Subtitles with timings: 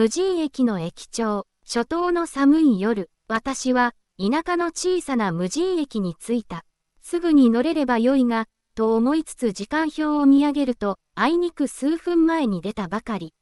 [0.00, 6.64] 無人駅の駅長、初冬の寒い夜、私は田舎の小さな無人駅に着いた。
[7.02, 13.34] すぐに乗れればよいが、と思いつつ時間表を見上げると、あいにく数分前に出たばかり。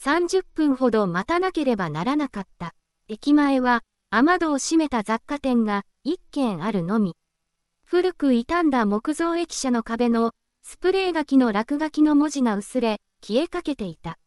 [0.00, 2.74] 30分ほど待たなければならなかった。
[3.06, 7.14] 駅前は、雨戸を閉めた雑貨店が1軒あるのみ。
[7.86, 10.32] 古く傷んだ木造駅舎の壁の
[10.64, 14.18] スプレー書きの落書きの文字が薄れ、消えかけていた。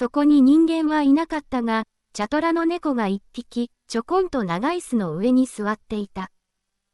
[0.00, 1.84] そこに人間はいなかったが、
[2.14, 6.30] 茶トラの猫が一匹、ちょこんと長椅子の上に座っていた。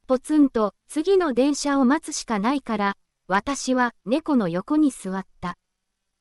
[0.09, 2.97] ポツンと次の電車を待つしかないから、
[3.29, 5.57] 私は猫の横に座った。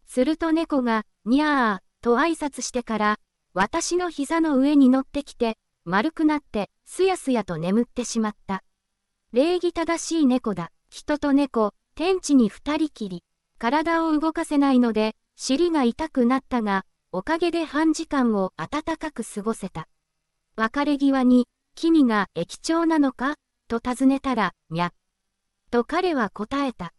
[0.05, 3.17] すると猫が、にゃー、と挨拶してから、
[3.55, 8.61] 私の膝の上に乗ってきて、丸くなって、すやすやと眠ってしまった。
[9.33, 10.69] 礼儀正しい猫だ。
[10.91, 13.23] 人と猫、天地に二人きり。
[13.57, 19.89] 体を動かせないので、尻が痛くなったが、おかげで半時間を暖かく過ごせた。
[20.55, 23.35] 別れ際に、君が駅長なのか？
[23.67, 24.93] と尋ねたら、にゃ。
[25.71, 26.93] と彼は答えた。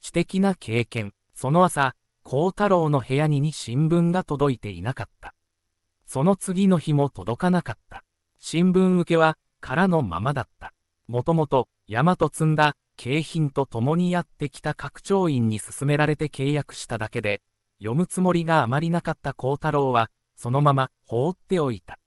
[0.00, 1.12] 知的な経験。
[1.34, 1.94] その朝、
[2.24, 5.34] 孝太郎の部屋にに新聞が届いていなかった。
[6.04, 8.02] その次の日も届かなかった。
[8.40, 10.72] 新聞受けは、空のままだった。
[11.06, 17.42] もともと、山と積んだ、景品と共にやってきた拡張員に勧められて契約しただけで、
[17.78, 21.98] 読むつもりがあまりなかった孝太郎は、そのまま放っておいた。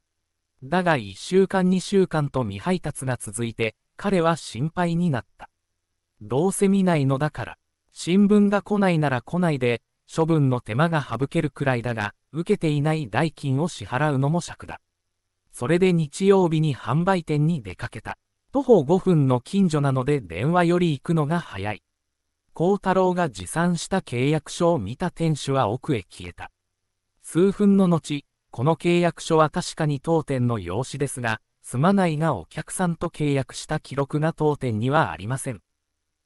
[0.63, 5.49] だが一週間二週間と未配達が続いて、彼は心配になった。
[6.21, 7.57] どうせ見ないのだから、
[7.93, 9.81] 新聞が来ないなら来ないで、
[10.13, 14.81] 処分の手間が省けるくらいだが、受けていない代金を支払うのも尺だ。
[15.51, 18.17] それで日曜日に販売店に出かけた。
[18.51, 21.83] 徒歩5分の近所なので電話より行くのが早い。
[22.53, 26.51] 孝太郎が持参した契約書を見た店主は奥へ消えた。
[27.21, 35.61] 数分の後、この契約書は確かに当店の用紙ですが、すまないがお客さんと契約した記録が当店にはありません。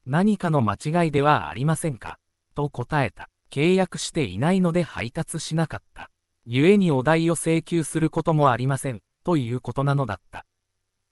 [0.07, 2.17] 何かの間違いではありませんか？
[2.55, 3.29] と答えた。
[3.51, 6.09] 契約していないので配達しなかった。
[6.47, 9.01] 故にお代を請求することもありません。
[9.25, 10.45] ということなのだった。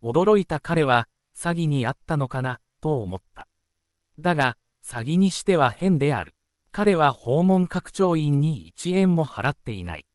[0.02, 3.48] 驚いた彼は、詐欺にあったのかな、と思った。
[4.20, 6.36] だが、詐欺にしては変である。
[6.72, 10.06] 彼は訪問拡張員に1円も払っていない。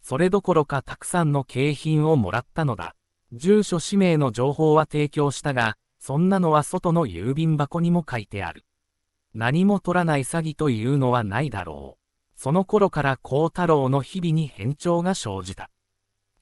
[0.00, 2.94] それどころかたくさんの景品をもらったのだ。
[3.32, 8.64] 住所氏名の情報は提供したが、そんなのは外の郵便箱にも書いてある。
[9.34, 12.40] 何も取らない詐欺というのはないだろう。
[12.40, 15.70] その頃から孝太郎の日々に変調が生じた。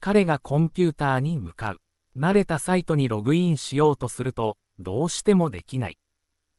[0.06, 1.80] 彼がコンピューターに向かう。
[2.16, 5.98] 慣れたサイトにログインしようとすると、どうしてもできない。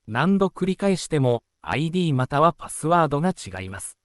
[0.06, 3.98] 何度繰り返しても、ID またはパスワードが違います。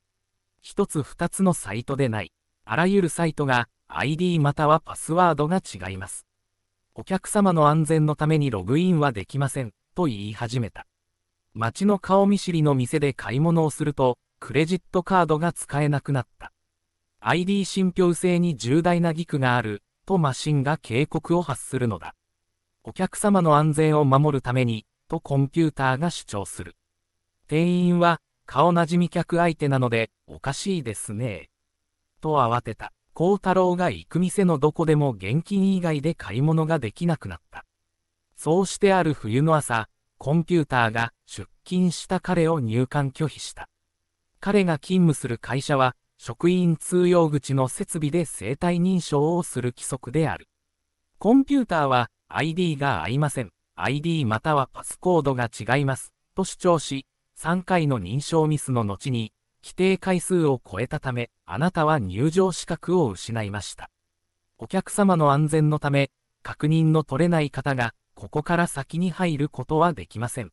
[0.60, 2.30] 一つ二つのサイトでない。
[2.64, 6.24] あらゆるサイトが ID またはパスワードが違います。
[6.94, 10.86] お客様の安全のためにログインはできません、と言い始めた。
[11.52, 16.52] 街の顔見知りの店で買い物をすると、クレジットカードが使えなくなった。
[17.24, 22.16] ID 信憑性に重大な義句がある、とマシンが警告を発するのだ。
[22.82, 26.76] お客様の安全を守るために、とコンピューターが主張する。
[27.46, 31.50] 店員は、顔なじみ客相手なので、おかしいですね。
[32.20, 32.92] と慌てた。
[33.14, 37.64] 孝太郎が行く店のどこでも現金以外で買い物ができなくなった。
[38.36, 39.88] そうしてある冬の朝、
[40.18, 43.68] コンピューターが出勤した彼を入館拒否した。
[44.40, 50.46] 彼が勤務する会社は、職員通用口の設備で生体認証をする規則である。
[51.18, 53.50] コンピューターは ID が合いません。
[53.74, 56.12] ID またはパスコードが違います。
[56.36, 57.06] と主張し、
[57.40, 59.32] 3回の認証ミスの後に、
[59.64, 63.90] 規定回数を超えたため、あなたは入場資格を失いました。
[64.58, 66.12] お客様の安全のため、
[66.44, 70.52] 確認の取れない方がここから先に入ることはできません。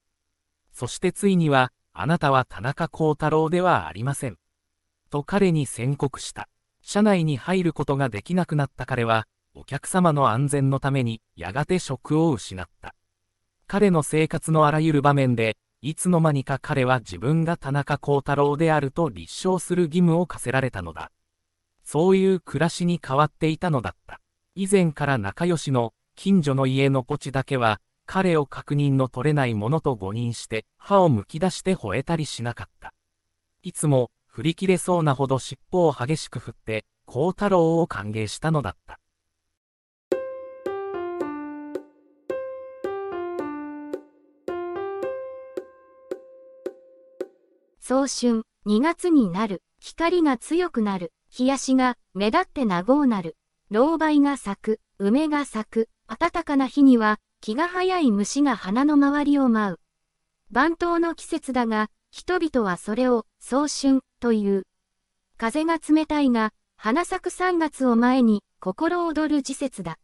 [0.71, 4.39] そしてついには、あなたは田中幸太郎ではありません。
[5.09, 6.47] と彼に宣告した。
[6.81, 12.95] 車内に入ることができなくなった彼は、お客様の安全のためにやがて職を失った。
[13.67, 21.11] 彼の生活のあらゆる場面で、いつの間にか彼は自分が田中幸太郎であると立証する義務を課せられたのだ。
[21.83, 24.19] そういう暮らしに変わっていたのだった。
[24.55, 32.93] 以前から仲良しの近所の家のポチだけは、彼を確認の取れないものと誤認して、歯をむき出して吠えたりしなかった。
[33.63, 38.97] いつも、振り切れそうなほど尻尾を激しく振って、孝太郎を歓迎したのだった。
[47.81, 53.35] 早春、2月になる、光が強くなる、日足が目立ってなごうなる、
[53.69, 59.79] 老梅が咲く、梅が咲く、暖かな日には気が早い虫が花の周りを舞う。
[60.49, 64.67] 番頭の季節だが、人々はそれを早春、という。
[65.37, 69.97] 風が冷たいが、花咲く3月を前に心躍る時節だ。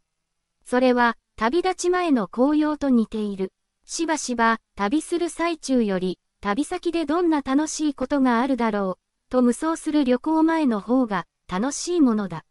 [0.65, 3.53] それは旅立ち前の紅葉と似ている。
[3.85, 12.45] しばしば旅する最中より旅先でどんな楽しいことがあるだろうと無双する旅行前の方が楽しいものだ。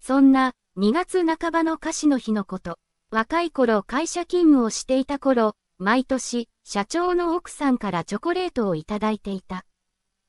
[0.00, 2.78] そんな2月半ばの歌詞の日のこと。
[3.10, 9.64] 若い頃会社勤務をしていた頃、毎年社長の奥さんからチョコレートをいただいていた。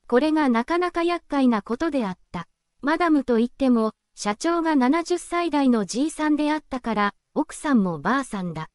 [0.06, 2.48] これがなかなか厄介なことであった。
[2.80, 8.68] マダムと言っても、社長が70歳代のじいさんであったから、奥さんもばあさんだ。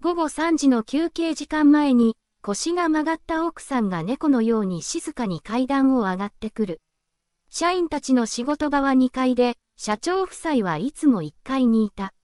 [0.00, 6.80] 午後3時の休憩時間前に、腰が曲がった奥さんが猫のように静かに階段を上がってくる。
[7.50, 12.14] 社員たちの仕事場は2階で、社長夫妻はいつも1階にいた。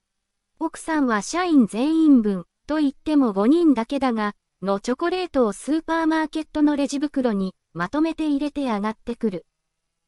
[0.59, 9.45] 奥さんは社員全員分、と言っても5人だけだが、のチョコレートをスーパーマーケットのレジ袋にまとめて入れて上がってくる。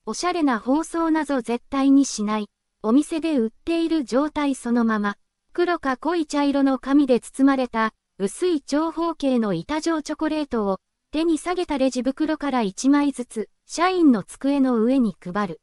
[0.07, 2.47] おしゃれな包装なぞ絶対にしない。
[2.81, 5.17] お店で売っている状態そのまま。
[5.53, 10.79] 黒か濃い茶色の紙で包まれた薄い長方形の板状チョコレートを
[11.11, 15.61] 手に下げたレジ袋から1枚ずつ社員の机の上に配る。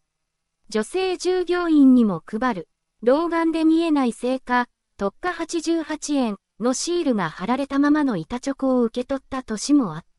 [0.69, 2.69] 女性従業員にも配る。
[3.03, 10.16] 老眼で見えないせいか、特価88円のシールが貼られたままの板チョコを受け取った年もあった。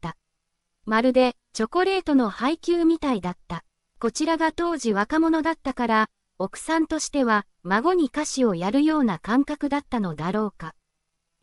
[0.88, 3.66] まるでチョコレートの配給みたいだった。
[4.00, 6.08] こちらが当時若者だったから、
[6.40, 10.76] 奥さんとしては孫に歌詞をやるような感覚だったのだろうか。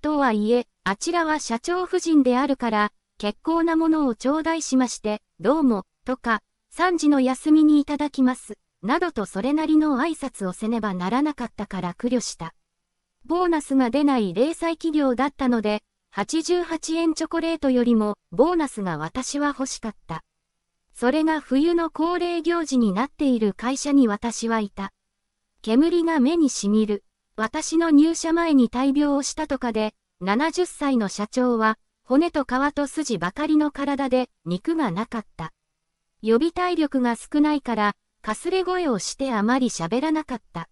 [0.00, 6.40] とはいえ、あちらは社長夫人であるから、結構なものを頂戴しまして、どうも、とか、
[6.74, 8.54] 3時の休みにいただきます。
[8.82, 12.54] などとそれなりの挨拶をせねばならなかったから苦慮した。
[13.26, 15.82] ボーナスが出ない零細企業だったので、
[16.16, 20.22] 88円チョコレートよりもボーナスが私は欲しかった。
[20.94, 24.92] それが冬の恒例行事になっている会社に私はいた。
[25.60, 27.02] 煙が目にしみる。
[27.36, 35.52] 私の入社前に大病をしたとかで、70歳の社長は、骨と皮と筋ばかりの体で肉がなかった。
[36.22, 40.68] 予備体力が少ないから、かすれ声をしてあまり喋らなかった。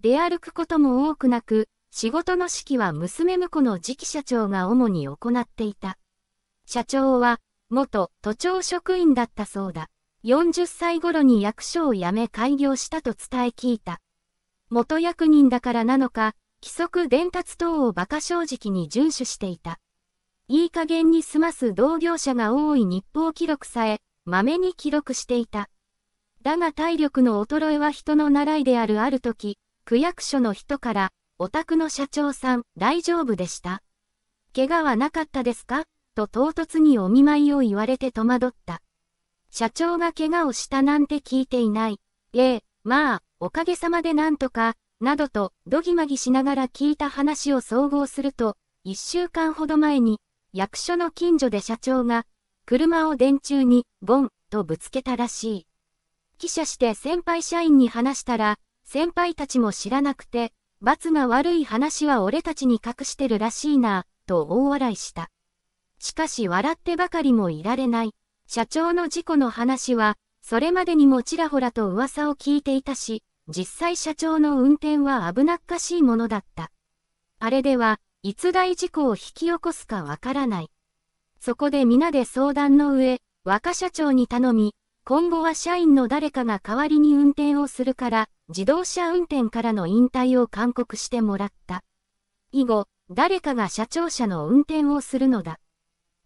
[0.00, 5.96] 出歩くことも多くなく、仕事の指揮は娘婿の次期社長が主に行っていた。
[6.66, 7.38] 社長は、
[7.70, 9.90] 元都庁職員だったそうだ。
[10.24, 14.00] 40歳頃に役所を辞め開業したと伝え聞いた。
[14.70, 19.78] 元役人だからなのか、規則伝達等を馬鹿正直に遵守していた。
[20.48, 25.70] いい加減に済ます同業者が多い日報記録さえ、まめに記録していた。
[26.42, 33.82] だが体力の衰えは人の習いであるある時、区役所の人から、お宅の社長さん、大丈夫でした？
[34.54, 35.82] 怪我はなかったですか？
[36.14, 38.80] と唐突にお見舞いを言われて戸惑った。
[39.50, 41.98] 社長が怪我をしたなんて聞いていない。
[42.34, 50.20] ええ、まあ、おかげさまでなんとか、などと、どぎまぎしながら聞いた話を総合すると、一週間ほど前に、
[50.52, 52.26] 役所の近所で社長が、
[52.64, 55.66] 車を電柱に、ボン、とぶつけたらしい。
[56.38, 60.52] 記者して先輩社員に話したら、先輩たちも知らなくて、
[60.84, 65.30] 罰が悪い話は俺たちに隠してるらしいな、と大笑いした。
[65.98, 68.14] しかし笑ってばかりもいられない。
[68.46, 76.70] 社長の事故の話は、それまでにもちらほらと噂を聞いていたし、実際社長の運転は危なっかしいものだった。
[77.40, 80.70] あれでは、いつ大事故を引き起こすかわからない。
[81.40, 84.74] そこで皆で相談の上、若社長に頼み、
[85.06, 91.82] 今後は社員の誰かが代わりに運転をするから、自動車運転からの引退を勧告してもらった。
[92.52, 95.60] 以後、誰かが社長車の運転をするのだ。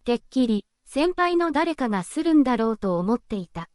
[0.04, 3.68] てっきり、先輩の誰かがするんだろうと思っていた。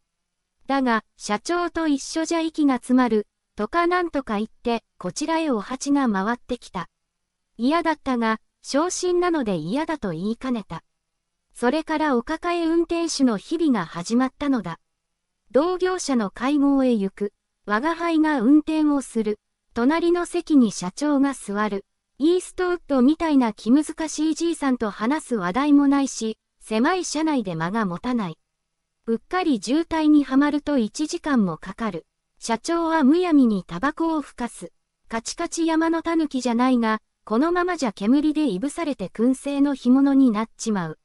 [0.68, 6.90] だが、社長と一緒じゃ息が詰まる、とかなんとか言って、こちらへお鉢が回ってきた。
[7.58, 10.84] 嫌だったが、昇進なので嫌だと言いかねた。
[11.54, 14.80] それからお抱え運転手の日々が始まったのだ。
[15.52, 17.34] 同業者の会合へ行く。
[17.66, 19.40] 我が輩が運転をする。
[19.74, 21.86] 隣の席に社長が座る。
[22.20, 28.38] イーストウッドみたいな気難しいじいさんと話す話題もないし、狭い車内で間が持たない。
[29.08, 32.06] うっかり渋滞にはまると1時間もかかる。
[32.38, 34.74] 社長はむやみにタバコを吹かす。
[35.08, 41.00] カチカチ山の狸じゃないが、このままじゃ煙でいぶされて燻製の干物になっちまう。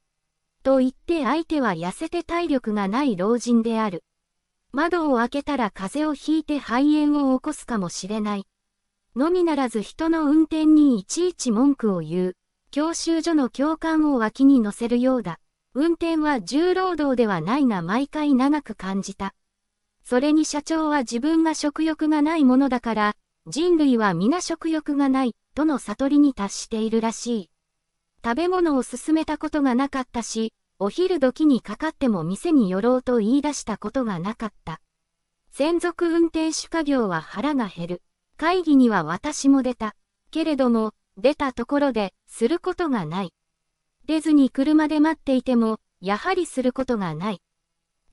[0.64, 4.02] と言って相手は痩せて体力がない老人である。
[4.72, 8.46] 窓を開けたら風邪をひいて肺炎を起こすかもしれない。
[9.16, 12.36] のみならず人の運転にいちいち文句を言う。
[12.70, 15.40] 教習所の教官を脇に乗せるようだ。
[15.74, 19.34] 運転は重労働ではないが毎回長く感じた。
[20.04, 27.50] それに社長は自分が食欲がないものだから、人類は皆食欲がない、との悟りに達しているらしい。
[28.22, 34.80] 食べ物を勧めたことがなかったし、お昼時にかかっても店に寄ろうと言い出したことがなかった。
[35.50, 38.02] 専属運転手家業は腹が減る。
[38.36, 39.96] 会議には私も出た。
[40.30, 43.34] けれども、出たところで、することがない。
[44.06, 47.42] 出ずに車で待っていても、やはりすることがない。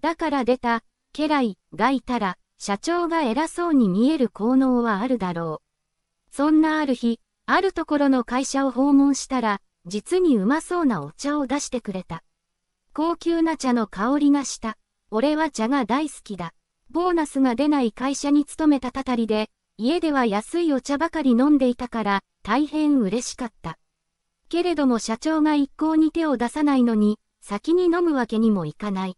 [0.02, 6.36] だから出た、家来がいたら、社長が偉そうに見える効能はあるだろう。
[6.36, 12.24] そんなある日、あるところの会社を訪問したら、実にうまそうなお茶を出してくれた。
[12.96, 14.78] 高級な茶の香りがした。
[15.12, 16.54] 俺は茶が大好きだ。
[16.90, 23.78] ボーナスが出ない会社に勤めたたたりで、家では安いお茶ばかり飲んでいたから、大変嬉しかった。
[24.48, 29.18] けれども社長が一向に手を出さないのに、先に飲むわけにもいかない。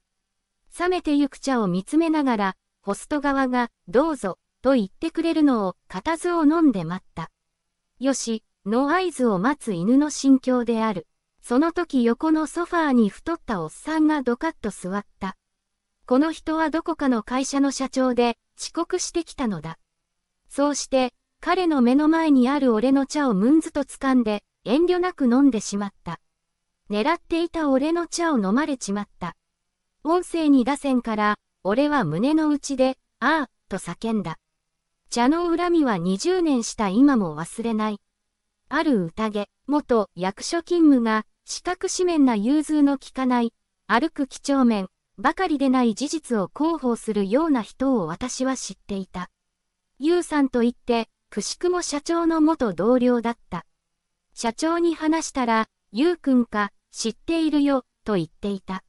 [0.80, 7.30] 冷めてゆく茶を見つめながら、ホスト側が、どうぞ、と言ってくれるのを、固唾を飲んで待った。
[8.00, 11.06] よし、の合図を待つ犬の心境である。
[11.48, 15.38] その時横のソファーに太ったおっさんがドカッと座った。
[16.06, 19.80] この人はどこかの会社の社長で、遅刻してきたのだ。
[20.50, 26.20] そうして、彼の目の前にある俺の茶をムンズと掴んで、遠慮なく飲んでしまった。
[26.89, 29.38] 狙っていた俺の茶を飲まれちまった。
[30.04, 34.38] 音声に出せんから、俺は胸の内で、ああ、と叫んだ。
[35.10, 38.01] 茶の恨みは20年した今も忘れない。
[38.68, 43.54] ある宴、元役所勤務が、四角四面な融通の利かない、
[43.88, 49.30] 歩く几帳面、ばかりでない事実を広報するような人を私は知っていた。
[49.98, 53.66] ゆうさんと言って、くしくも社長の元同僚だった。
[54.34, 58.84] 社長に話したら、ゆうくんか、知っているよ、と言っていた。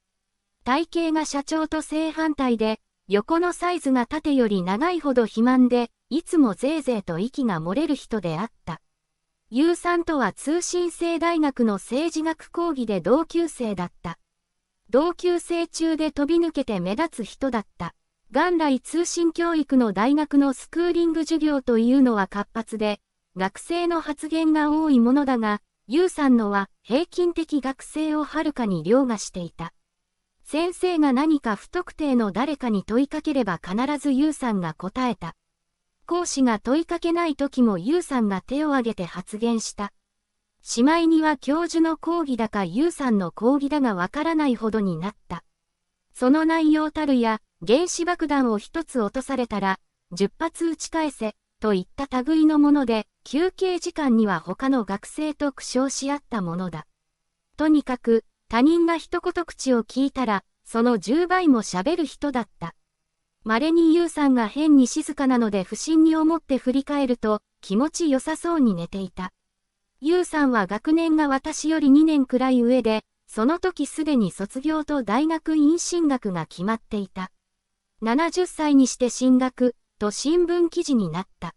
[0.65, 8.81] 体型が社長と正反対で、横のサイズが縦より長いほど肥満で、いつもぜいぜいと息が漏れる人であった。
[9.51, 14.19] U さんとは通信制大学の政治学講義で同級生だった。
[14.91, 17.95] 同級生中で飛び抜けて目立つ人だった。
[18.31, 23.01] 元来通信教育の大学のスクーリング授業というのは活発で、
[23.39, 29.73] 学生の発言が多いものだが、U さんのは平均的学生をはるかに凌駕していた。
[30.45, 35.35] 先生が何か不特定の誰かに問いかければ必ず U さんが答えた。
[36.09, 39.93] 講師が問いかけない時も U さんが手を挙げて発言した。
[40.63, 45.45] しまいには教授の講義だか U さんの講義だがわからないほどになった。
[46.15, 49.81] その内容たるや、原子爆弾を一つ落とされたら、
[50.15, 56.87] 10発撃ち返せ、といった類のもので、休憩時間には他の学生と苦笑し合ったものだ。
[57.59, 62.75] とにかく、他人が一言口を聞いたら、その10倍も喋る人だった。
[63.49, 69.33] 稀にユウさんが変に静かなので不審に思って振り返ると、気持ち良さそうに寝ていた。
[70.03, 77.31] ユウさんは学年が私より2年くらい上で、その時すでに卒業と大学院進学が決まっていた。
[78.03, 81.55] 70歳にして進学、と新聞記事になった。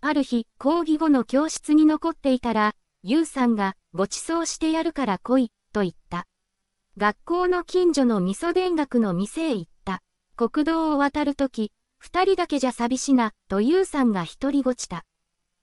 [0.00, 6.24] ある日、講義後の教室に残っていたら、ユウさんが、ご馳走してやるから来い、と言った。
[6.96, 9.75] 学校の近所の味噌田楽の店へ行った。
[10.38, 15.06] 国道を渡るとき、二人だけじゃ寂しな、とゆうさんが一人ごちた。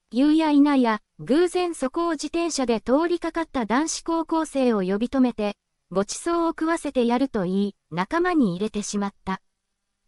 [0.09, 5.57] 夕やいなや、偶然そこを自転車で通りかかった男子高校生を呼び止めて、
[5.91, 9.41] ご馳走を食わせてやると言い、仲間に入れてしまった。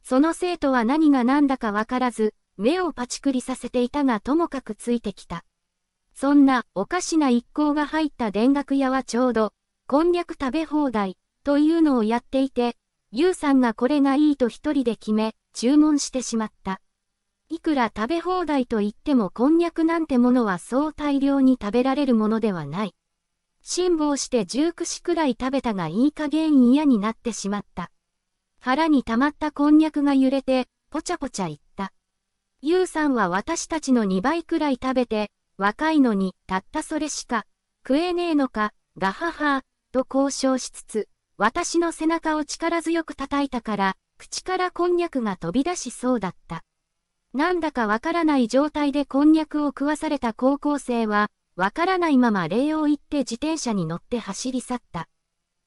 [0.01, 5.45] その生徒は何が何だかわからず、目をパチクリさせていたがともかくついてきた。
[6.15, 9.53] そんなおかしな一行が入った田楽屋はちょうど、
[9.87, 12.75] こんにゃく食べ放題というのをやっていて、
[13.17, 16.81] ゆうさんがこれがいいと一人で決め、注文してしまった。
[17.47, 22.93] いくら食べ放題と言ってもこんにゃくなんてものはそう大量に食べられるものではない。
[23.61, 27.89] 辛抱して十串くらい食べたがいい加減嫌になってしまった。
[28.59, 31.93] 腹に溜まったこんにゃくが揺れて、ぽちゃぽちゃ言った。
[32.61, 37.45] ゆうさんは私たちの2倍くらい食べて、若いのにたったそれしか
[37.87, 39.61] 食えねえのか、ガハハ
[39.93, 41.07] と交渉しつつ、
[41.37, 46.63] 私の背中を力強く叩いたから、口からこんにゃくが飛び出しそうだった。
[47.33, 55.09] なんだかわからない状態でこんにゃくを食わされた高校生は、わからないまま礼を言って自転車に乗って走り去った。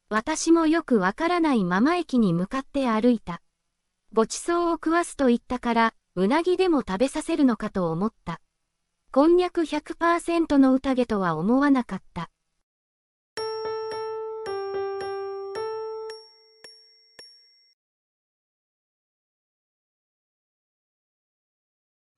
[0.08, 3.42] 私もよくわからないまま駅に向かって歩いた。
[4.14, 8.40] ごちそうを食わすと言ったから、うなぎでも食べさせるのかと思った。
[9.12, 12.30] こんにゃく100%の宴とは思わなかった。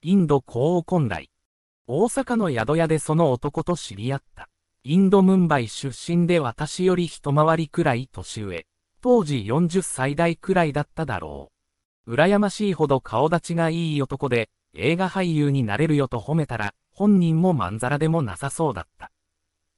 [0.02, 1.28] インド高王根来。
[1.86, 4.48] 大阪の宿屋でその男と知り合った。
[4.82, 8.64] インドムンバイ出身で私より一回りくらい年上。
[9.02, 11.52] 当時40歳代くらいだっただろ
[12.06, 12.14] う。
[12.14, 19.10] 羨ましいほど顔立ちがいい男で、映画俳優になれるよと褒めたら、本人もまんざらでもなさそうだった。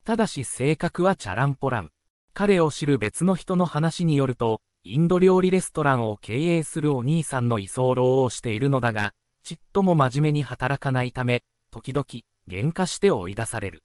[0.04, 1.90] ただし性格はチャランポラン。
[2.32, 12.04] 彼を知る別の人の話によると、インド料理レストランを経営するお兄さんの居候をしているのだが、ちっとも真面目に働かないため、時々、
[12.48, 13.82] 喧嘩して追い出される。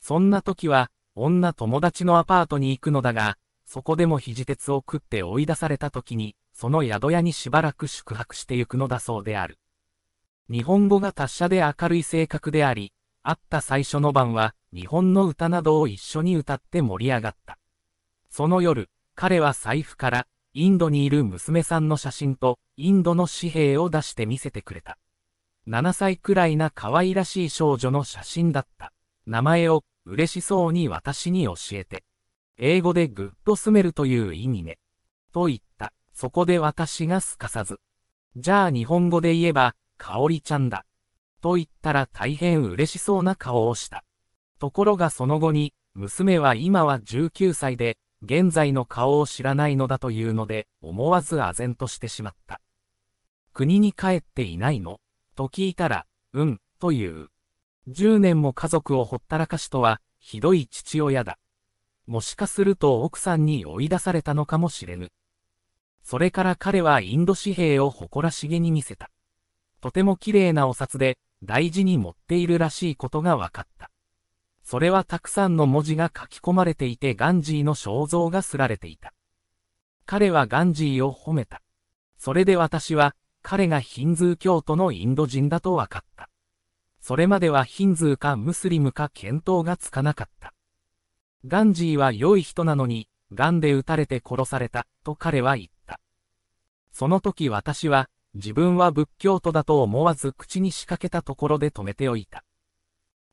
[0.00, 9.58] そんな時は、女友達のアパートに行くのだが、そこでも肘鉄を食って追い出された時に、その宿屋にしばらく宿泊してゆくのだそうである。
[10.50, 17.58] 日本語が達者で明るい性格であり、会った最初の晩は、日本の歌などを一緒に歌って盛り上がった。
[18.30, 24.98] その夜、彼は財布から、インドにいる娘さんの写真とインドの紙幣を出して見せてくれた。
[25.68, 28.92] 7歳くらいな可愛らしい少女の写真だった。
[29.26, 32.04] 名前を嬉しそうに私に教えて。
[32.56, 34.78] 英語でグッドスメルという意味ね。
[35.32, 35.92] と言った。
[36.12, 37.78] そこで私がすかさず。
[38.36, 40.84] じゃあ日本語で言えば、かおりちゃんだ。
[41.40, 44.02] と言ったら大変嬉しそうな顔をした。
[44.58, 52.60] ところがその後に、娘は今は19歳で、現在の顔を知らないのだというので、思わず唖然としてしまった。
[53.52, 55.00] 国に帰っていないの？
[55.36, 57.28] と聞いたら、うん、という。
[57.88, 61.38] 10年も家族をほったらかしとは、ひどい父親だ。
[62.06, 65.10] もしかすると奥さんに追い出されたのかもしれぬ。
[66.02, 69.10] それから彼はインド紙幣を誇らしげに見せた。
[69.80, 73.90] とても綺麗なお札で、大事に持っているらしいことが分かった。
[74.70, 79.14] それはたくさんの文字が書き込まれていてガンジーの肖像がすられていた。
[80.04, 81.62] 彼はガンジーを褒めた。
[82.18, 86.28] それで私は、彼がヒンズー教徒のインド人だと分かった。
[87.00, 90.52] それまではヒンズーかムスリムか見当がつかなかった。
[91.46, 95.98] ガンジーは良い人なのに、ガンで撃たれて殺された、と彼は言った。
[96.92, 102.44] その時私は、自分は仏教徒だと思わず口にしかけたところで止めておいた。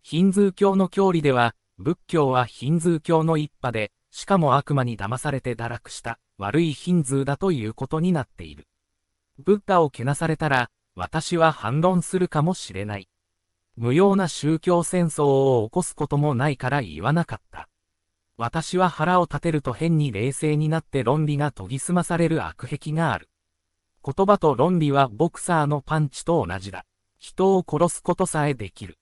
[0.08, 8.68] ヒンズー教の教理では、仏教はヒンズー教の一派で、しかも悪魔に騙されて堕落した悪いヒンズーだということになっている。
[9.40, 13.10] ブッダをけなされたら、私は反論するかもしれない。
[13.78, 17.68] 無用な宗教戦争を起こすこともないから言わなかった。
[18.38, 23.28] 私は腹を立てると変に冷静になって論理が研ぎ澄まされる悪癖がある。
[24.06, 26.86] 言葉と論理はボクサーのパンチと同じだ。
[27.18, 29.00] 人を殺すことさえできる。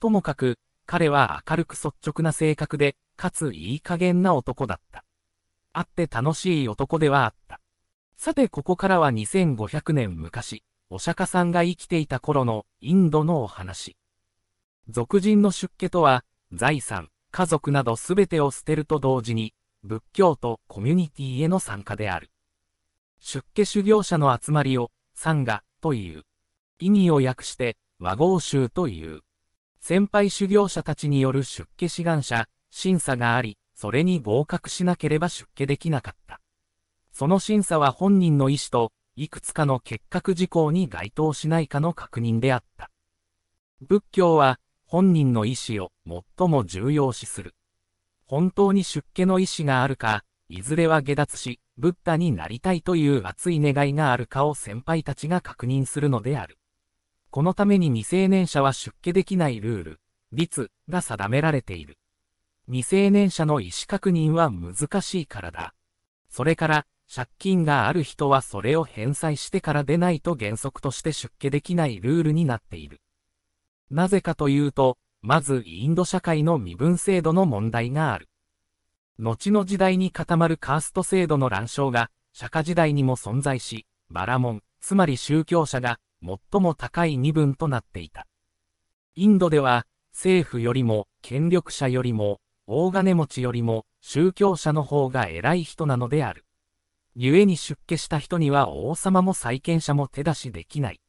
[0.00, 5.04] ともかく、彼は明るく率直な性格で、かついい加減な男だった。
[5.72, 7.60] 会って楽しい男ではあった。
[8.16, 13.96] さてここからは2500年昔、お釈迦さんが生きていた頃のインドのお話。
[14.88, 22.30] 俗人の出家とは、財産、家族などすべてを捨てると同時に、仏教とコミュニティへの参加である。
[23.20, 26.24] 出家修行者の集まりを、サンガという。
[26.80, 29.20] 意味を訳して、和合宗という。
[29.80, 36.40] 先輩修行者たちによる出家志願者、審査があり、それに合格しなければ出家できなかった。
[37.12, 42.90] その審査は本人の意思と、いくつかの結核事項に該当しないかの確認であった。
[43.80, 45.90] 仏教は、本人の意思を
[46.38, 47.54] 最も重要視する。
[48.26, 56.59] 本当に出家の意思があるか、いずれは下脱し、ブッダになりたいという熱い願いがあるかを先輩たちが確認するのである。
[57.30, 60.00] このために未成年者は出家できないルール、
[60.32, 61.96] 律が定められている。
[62.66, 65.74] 未成年者の意思確認は難しいからだ。
[66.28, 73.00] それから、借金がある人はそれを返済してからでないと原則として出家できないルールになっている。
[73.90, 78.28] なぜかというと、まずインド社会の身分制度の問題がある。
[79.18, 88.26] 後の時代に固まるカースト制度の乱象が、釈迦時代にも存在し、バラモン、つまり宗教者が最も高い身分となっていた。
[89.14, 96.44] インドでは、政府よりも、権力者よりも、大金持ちよりも、宗教者の方が偉い人なのである。
[97.16, 101.00] 故に出家した人には王様も債権者も手出しできない。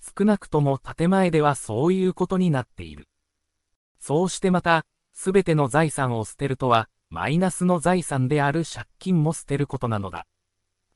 [0.00, 3.08] 少なくとも建前ではそういうことになっている。
[4.00, 10.26] そうしてまた、すべての財産を捨てるとは、マイナスの財産である借金も捨てることなのだ。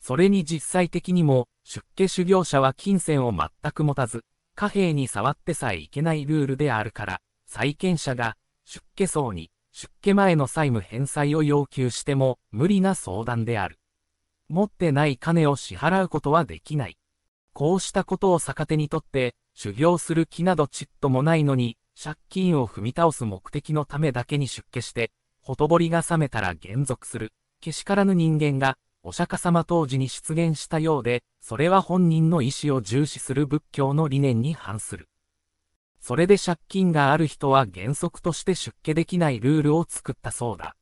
[0.02, 4.24] それに実際的にも、出家修行者は金銭を全く持たず、
[4.56, 13.78] 貨幣に触ってさえいけないルールであるから、債権者が出家層に出家前の債務返済を要求しても無理な相談である。
[14.48, 16.98] 持ってない金を支払うことはできない。
[17.54, 25.10] こうしたことを逆手にとって、修行する気などちっともないのに、借金を踏み倒す目的のためだけに出家して、
[25.40, 35.08] ほとぼりが冷めたら減俗する、けしからぬ人間が、お釈迦様当時に出現したようで、それは本人の意志を重視する仏教の理念に反する。
[36.00, 40.76] それで借金がある人は原則として出家できないルールを作ったそうだ。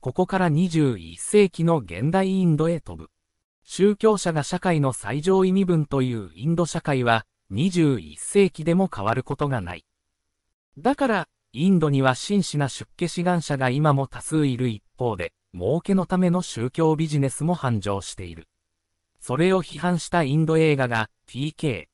[0.00, 3.10] ここから21世紀の現代インドへ飛ぶ。
[3.64, 9.84] 宗教者が社会の最上位身分というインド社会は21世紀でも変わることがない。
[10.76, 18.48] だから、インドには真摯な出家志願者が今も多数いる一方で、儲けのための宗教ビジネスも繁盛している。
[19.20, 21.86] それを批判したインド映画が PK。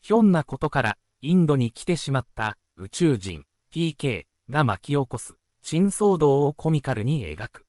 [0.00, 3.44] ひょんなことからインドに来てしまった宇宙人
[3.74, 7.66] PK が巻き起こす新騒動をコミカルに描く。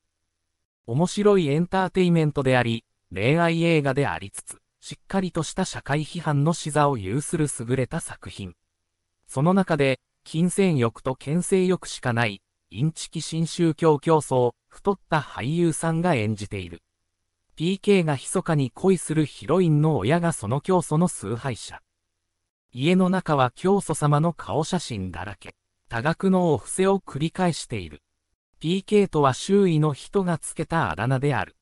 [0.86, 8.56] 面白いエンターテイメントであり、恋愛映画でありつつ、しっかりとした社会批判の視座を有する優れた作品。
[9.28, 12.42] その中で、金銭欲と牽制欲しかない、
[12.74, 16.82] インチキ新宗教競争、太った俳優さんが演じている。
[17.58, 21.82] PK が密かに恋するヒロインの親がその教祖の崇拝者。
[22.72, 25.54] 家の中は教祖様の顔写真だらけ。
[25.90, 28.02] 多額のお布施を繰り返している。
[28.62, 31.58] PK とは周囲の人がつけたあだ名である。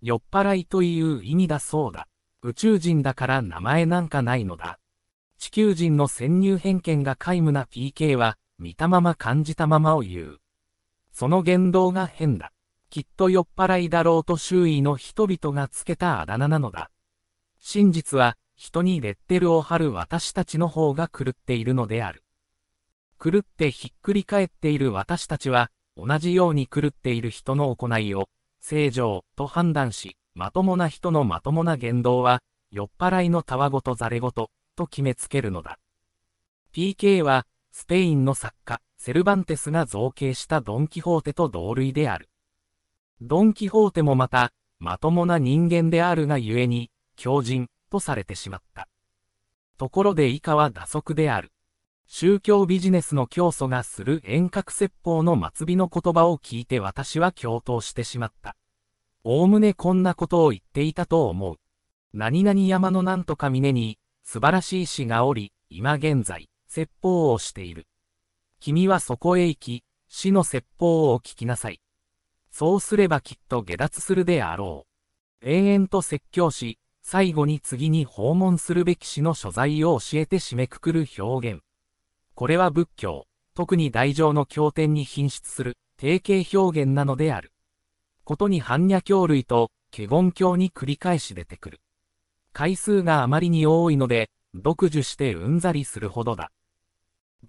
[0.00, 2.06] 酔っ払いという意味だそうだ。
[2.42, 4.78] 宇宙人だから名前なんかないのだ。
[5.38, 10.38] 地球人の潜入偏見が皆無な PK は、見たまま感じたままを言う。
[11.12, 12.52] その言動が変だ。
[12.90, 16.90] きっと酔っ払いだろうと周囲の人々がつけたあだ名なのだ。
[17.58, 22.22] 真実は、人にレッテルを貼る私たちの方が狂っているのである。
[23.22, 28.28] 狂ってひっくり返っている私たちは、同じように狂っている人の行いを、
[28.60, 35.78] 正常と判断し、まともな人のまともな言動は、酔っ払いのたわごとざれごと、と決めつけるのだ。
[36.72, 37.46] PK は、
[37.78, 42.30] スペインの作家、セルバンテスが造形したドン・キホーテと同類である。
[43.20, 48.88] ドン・キホーテもまた、まともな人間であるがゆえに、強人、とされてしまった。
[49.76, 51.52] ところで以下は打足である。
[52.06, 58.56] 宗教ビジネスの教祖がする遠隔説法の末尾の言葉を聞いて私は共闘してしまった。
[59.22, 61.56] おおむねこんなことを言っていたと思う。
[62.14, 67.86] 何々山のなんとか峰に、素晴らしい死がおり、今現在、説法をしている。
[68.60, 71.80] 君はそこへ行き、死の説法を聞きなさい。
[72.50, 74.86] そうすればきっと下脱するであろ
[75.42, 75.48] う。
[75.48, 81.62] 延々と説教し、最後に次に訪問するべき死の所在を教えて締めくくる表現。
[82.34, 87.52] これは仏教、特に大乗の経典に品質する定型表現なのである。
[88.24, 91.80] ことに般若経類と華厳経に繰り返し出てくる。
[92.52, 96.50] 回数があまりに多いので、読受してうんざりするほどだ。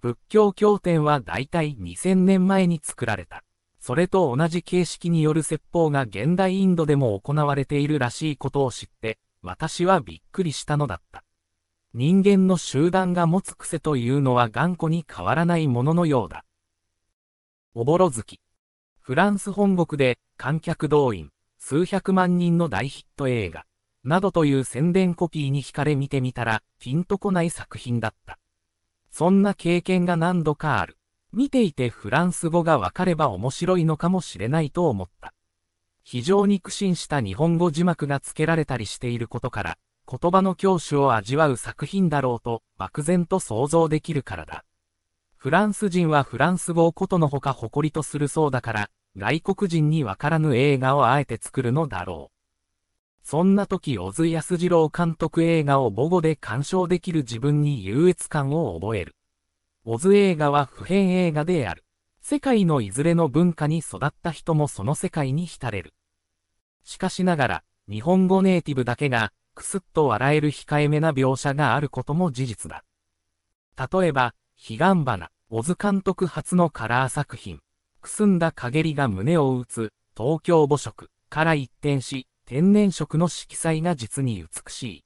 [0.00, 3.44] 仏教経典はだいたい2000年前に作られた。
[3.80, 11.24] それと同じ形式による説法が現代インドでも行われているらしいことを知って、私はびっくりしたのだった。
[11.94, 16.44] 人間の集団が持つ癖というのは頑固に変わらないもののようだ。
[17.74, 18.40] おぼろ月。
[19.00, 23.64] フランス本国で観客動員数百万人の大ヒット映画。
[24.04, 28.37] などという宣伝コピーに惹かれ見てみたら、ピンとこない作品だった。
[29.18, 30.96] そんな経験が何度かある。
[31.32, 35.34] 見ていてフランス語がわかれば面白いのかもしれないと思った。
[36.04, 39.78] 非常に苦心した日本語字幕が付けられたりしていることから、
[40.08, 44.64] 言葉の教師を味わう作品だろうと漠然と想像できるからだ。
[45.36, 52.37] フランス人はフランス語をことのほか誇りとするそうだから、外国人にわからぬ映画をあえて作るのだろう。
[53.22, 59.14] そんな時小津安二郎監督映画を母語で鑑賞できる自分に優越感を覚える。
[59.84, 61.84] 小津映画は普遍映画である。
[62.20, 65.94] 世界のいずれの文化に育った人もその世界に浸れる。
[66.84, 72.84] しかしながら、日本語ネイティブだけが、くすっと笑える控えめな描写があることも事実だ。
[73.76, 77.60] 例えば、彼岸花、小津監督初のカラー作品、
[78.02, 85.04] くすんだ陰りが胸を打つ、東京母色から一転し、天然色の色彩が実に美しい。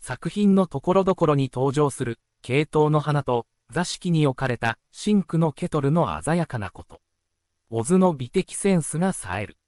[0.00, 7.02] 作品のところどころに登場する、系統の花と、座敷に置かれた、シンクのケトルの鮮やかなこと。
[7.68, 9.58] 小津の美的センスが冴える。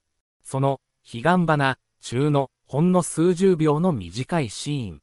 [0.45, 5.03] その、彼岸花、中の、ほんの数十秒の短いシーン。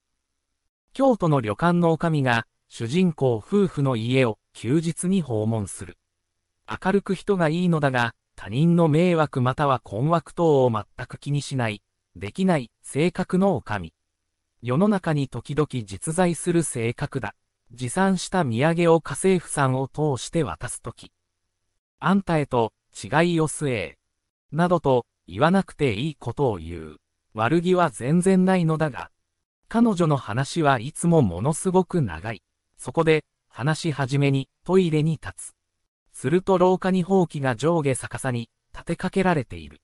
[0.93, 5.99] 京都の旅館の女将が、主人公夫婦の家を休日に訪問する。
[6.83, 11.83] 明るく人がいいのだが、他人の迷惑または困惑等を全く気にしない、
[12.15, 13.91] できない性格の女将。
[14.61, 17.35] 世の中に時々実在する性格だ。
[17.73, 21.11] 持参した土産を家政婦さんを通して渡すとき。
[21.99, 23.97] あんたへと違いを据え。
[24.51, 26.97] などと言わなくていいことを言う。
[27.33, 29.09] 悪気は全然ないのだが。
[29.69, 32.43] 彼女の話はいつもものすごく長い。
[32.77, 35.55] そこで、話し始めにトイレに立つ。
[36.11, 39.81] すると廊下にほうきが上下逆さに立てかけられている。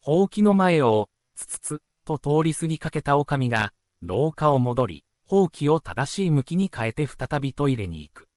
[0.00, 3.72] ほうきの前を、つつつ、と通り過ぎかけた女将が、
[4.02, 8.28] 廊下を戻り、ほうきを正しい向きに変えて再びトイレに行く。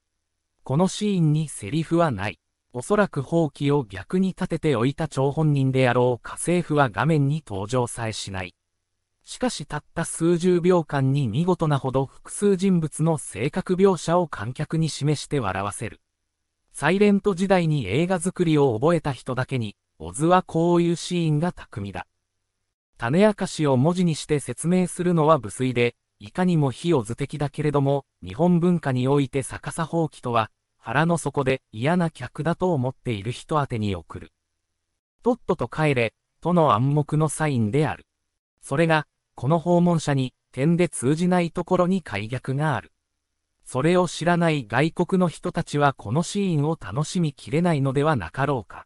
[0.63, 2.39] このシーンにセリフはない。
[2.73, 8.55] おそらくほうきを逆に立てておいた張本人であろう家政婦は画面に登場さえしない。
[9.23, 16.01] しかしたった数十秒間に見事なほど複数人物の性格描写を観客に示して笑わせる。
[16.71, 22.07] サイレント時代に映画作りを覚えた人だけに、オズはこういうシーンが巧みだ。
[23.01, 34.31] 種明かしを文字にして説明するのは無粋で、いかにも非オズ的だけれども、日本文化において逆さ放棄とは、腹の底で嫌な客だと思っている人宛てに送る。
[35.23, 38.05] とっとと帰れ、との暗黙のサインである。
[38.61, 42.91] それが、この訪問者に、点で通じないところに解逆がある。
[43.65, 48.85] それを知らない外国の人たちはこのシーンを楽しみきれないのではなかろうか。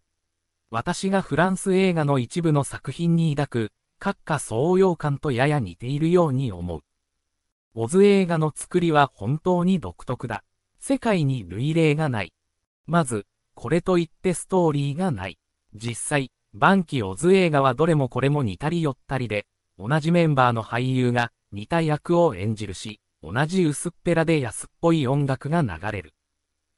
[0.71, 6.83] 私がフランス映画の一部の作品に抱く、閣下総用感とやや似ているように思う。
[7.73, 10.43] オズ映画の作りは本当に独特だ。
[10.79, 12.33] 世界に類例がない。
[12.85, 15.39] まず、これといってストーリーがない。
[15.73, 19.45] 実際、晩期オズ映画はどれもこれも似たり寄ったりで、
[19.77, 26.13] 同じメンバーの俳優が似た役を演じるし、同じ薄っぺらで安っぽい音楽が流れる。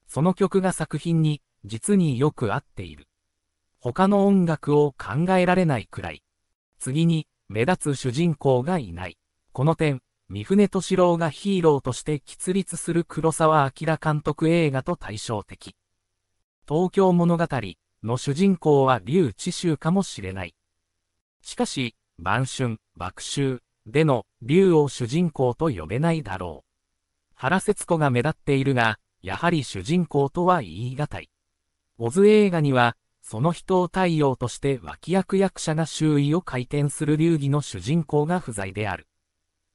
[0.07, 3.07] その曲が作品に実によく合っている。
[3.79, 6.23] 他の音楽を考えられないくらい。
[6.79, 9.17] 次に、目立つ主人公がいない。
[9.51, 15.75] この点、三船敏郎がヒーローとして喫立する黒沢明監督映画と対照的。
[16.67, 17.47] 東京物語
[18.03, 20.53] の主人公は竜智秀かもしれない。
[21.41, 26.67] しかし、晩春、爆秋、での、竜を主人公と呼べないだろう。
[27.35, 31.29] 原節子が目立っているが、やはり主人公とは言い難い。
[31.97, 32.97] オズ映画には、
[33.29, 39.05] その人を太陽として脇役役者が周囲を回転する流儀の主人公が不在である。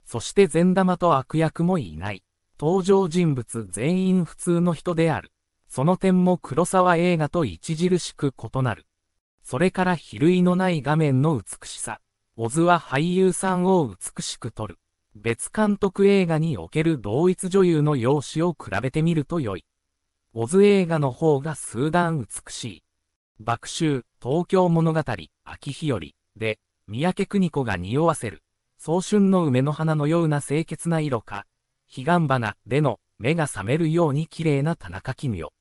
[0.07, 2.23] そして善玉と悪役もいない。
[2.59, 5.33] 登場人物全員普通の人である。
[5.69, 8.87] その点も黒沢映画と著しく異なる。
[9.43, 12.01] それから比類のない画面の美しさ。
[12.37, 14.79] オズは俳優さんを美しく撮る。
[15.15, 19.67] 別監督映画における同一女優の容姿を比べてみると良い。
[20.33, 22.83] オズ映画の方が数段美しい。
[23.43, 25.03] 爆秋、東京物語、
[25.45, 26.01] 秋日和
[26.37, 28.43] で、三宅邦子が匂わせる。
[28.79, 31.45] 早春の梅の花のような清潔な色か、
[31.93, 35.53] 彼岸花での目が覚めるように綺麗な田中君よ。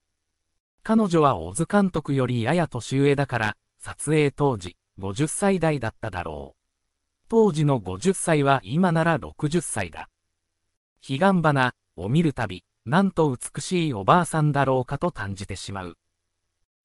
[0.84, 6.58] 彼女はオズ監督よりやや年上だから、撮影当時、50歳代だっただろう。
[7.30, 10.08] 当時の50歳は今なら60歳だ。
[11.02, 15.98] 彼岸花を見るたび、なんと美しいおばあさんだろうかと感じてしまう。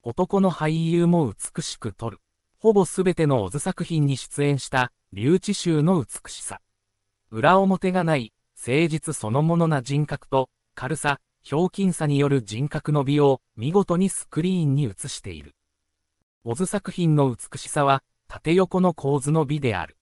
[0.03, 2.19] 男の俳優も美しく撮る。
[2.59, 6.61] ほぼすべてのオズ作品に出演した留置衆の美しさ。
[7.29, 15.55] 裏表がない誠実そのものな人格と軽さ、ひょうきんさによる人格の美を見事にスクリーンに映している。
[16.43, 19.97] オズ作品の美しさは縦横の構図の美である。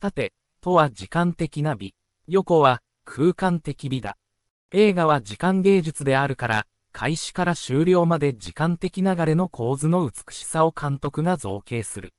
[0.00, 1.94] 縦とは時間的な美、
[2.26, 4.16] 横は空間的美だ。
[4.72, 12.12] 映画は時間芸術であるから、開始から終了まで時間的流れの構図の美しさを監督が造形する。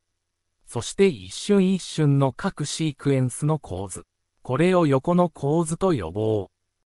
[0.66, 4.06] そして一瞬一瞬の各シークエンスの構図。
[4.44, 6.48] これを横の構図と呼ぼう。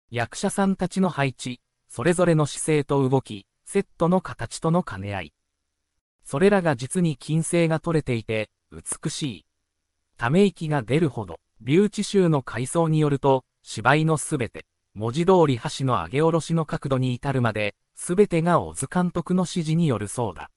[0.10, 5.34] 役者さんたちの配置、それぞれの姿勢と動き、セットの形との兼ね合い。
[6.24, 9.46] それらが実に金星が取れていて、美しい。
[10.18, 20.50] ため息が出るほど、留置集の階層によると、芝居のすべて、文字通り箸の上げ下ろしの角度に至るまで、すべてが小津監督の指示によるそうだ。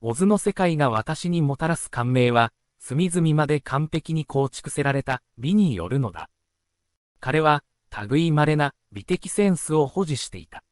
[0.00, 6.30] 小津の世界が私にもたらす感銘は、隅々まで完璧に構築せられた美によるのだ。
[7.20, 7.64] 彼は、
[8.08, 10.64] 類稀な美的センスを保持していた。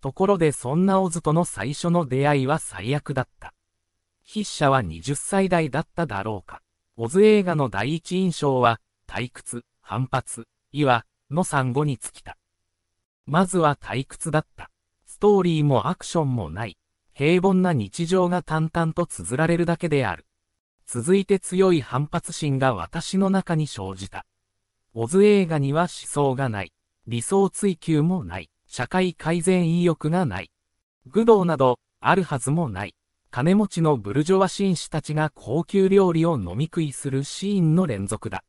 [0.00, 3.52] ところでそんなオズとの最初の出会いは最悪だった。
[4.26, 6.62] 筆者は20歳代だっただろうか。
[6.96, 12.36] オズ映画の第一印象は、退屈、反発、岩の産後に尽きた。
[13.26, 14.70] まずは退屈だった。
[15.06, 16.76] ストーリーもアクションもない。
[17.12, 20.26] 平凡な日常が淡々と綴られるだけである。
[20.86, 24.26] 続いて強い反発心が私の中に生じた。
[24.92, 26.72] オズ映画には思想がない。
[27.06, 28.50] 理想追求もない。
[28.66, 30.50] 社会改善意欲がない。
[31.06, 32.94] 愚道など、あるはずもない。
[33.30, 38.44] 金持ちのブルジョワ紳士たちが高級料理を飲み食いするシーンの連続だ。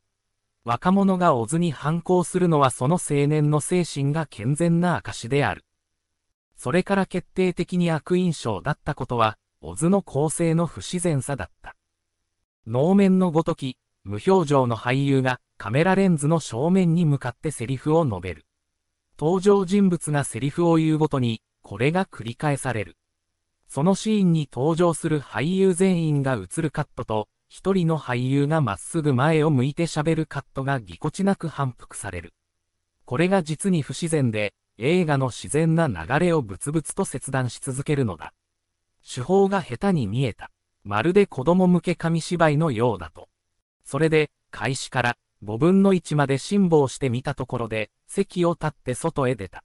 [0.66, 5.64] 若者がオズに反抗するのはその青年の精神が健全な証である。
[6.56, 11.76] それから決定的に悪印象だったことは、オズの構成の不自然さだった。
[12.66, 18.44] 能面のごとき、無表情の俳優がカメラレンズの正面に向かってセリフを述べる。
[19.20, 22.96] 登場人物がセリフを言うごとに、これが繰り返される。
[23.68, 32.34] そのシーンに登場する俳優全員が映るカットと、一人の俳優がまっすぐ前を向いて喋るカットがぎこちなく反復される。
[33.04, 38.34] これが実に不自然で、映画の自然な流れをブツブツと切断し続けるのだ。
[39.08, 40.50] 手法が下手に見えた。
[40.82, 43.28] まるで子供向け紙芝居のようだと。
[43.84, 49.64] それで、開始から5分の1まで辛抱してみたところで、席を立って外へ出た。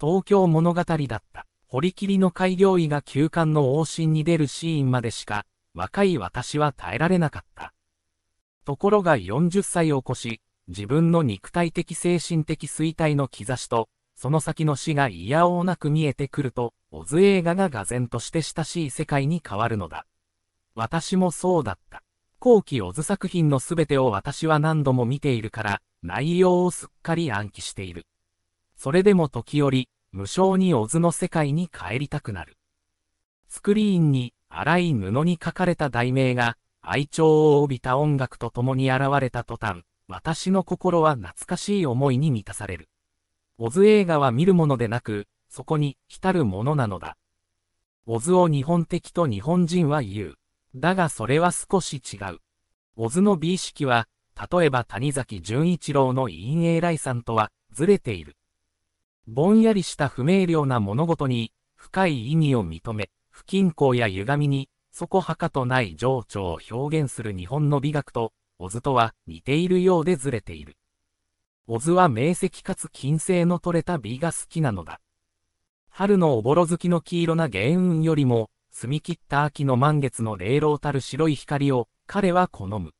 [0.00, 1.46] 東京物語だった。
[1.66, 7.72] 堀切の開業医が休館の往診に出るシーンまでしか、若い私は耐えられなかった。
[8.64, 20.06] ところが40歳を越し、自分の肉体的精神的衰退の兆しと、その先の死が嫌おうなく見えてくると、オズ映画が俄然として親しい世界に変わるのだ。
[20.74, 22.02] 私もそうだった。
[22.38, 28.06] 後期オズ作品のすべてを私は何度も見ているから、内容をすっかり暗記している。
[28.76, 32.56] それでも時折、無性にオズの世界に帰りたくなる。
[33.48, 42.88] スクリーンに荒い布に書かれた題名が、愛情を帯びた音楽と共に現れた途端、私の心は懐かしい思いに満たされる。
[43.58, 47.16] オズ映画は見るものでなく、そこに浸るものなのだ。
[48.06, 50.34] オズを日本的と日本人は言う。
[50.74, 52.38] だがそれは少し違う。
[52.96, 54.08] オズの美意識は、
[54.52, 58.36] 例えば谷崎潤一郎の陰影来さんとは、ずれている。
[59.28, 70.76] ぼんやりした不明瞭な物事に、深い意味を認め、不均衡や歪みに、そこはかとない情緒を表現する日本の美学と、オズとは似ているようでずれている。
[71.66, 75.00] オズは明晰かつ金星の取れた美が好きなのだ。
[75.88, 82.92] 春のおぼろ月の黄色な原雲よりも、澄み切った秋の満月の霊老たる白い光を彼は好む。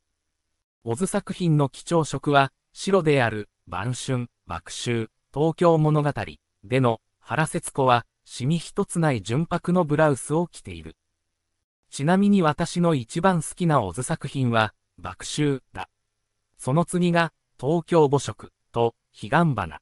[0.85, 6.13] オズ作品の貴重色は白である晩春、爆秋、東京物語
[6.65, 10.95] での原節子はシミ一つない純白のブラウスを着ている。
[11.91, 15.91] ちなみに私の一番好きなオズ作品は爆秋だ。
[16.57, 19.81] その次が東京母色と彼岸花。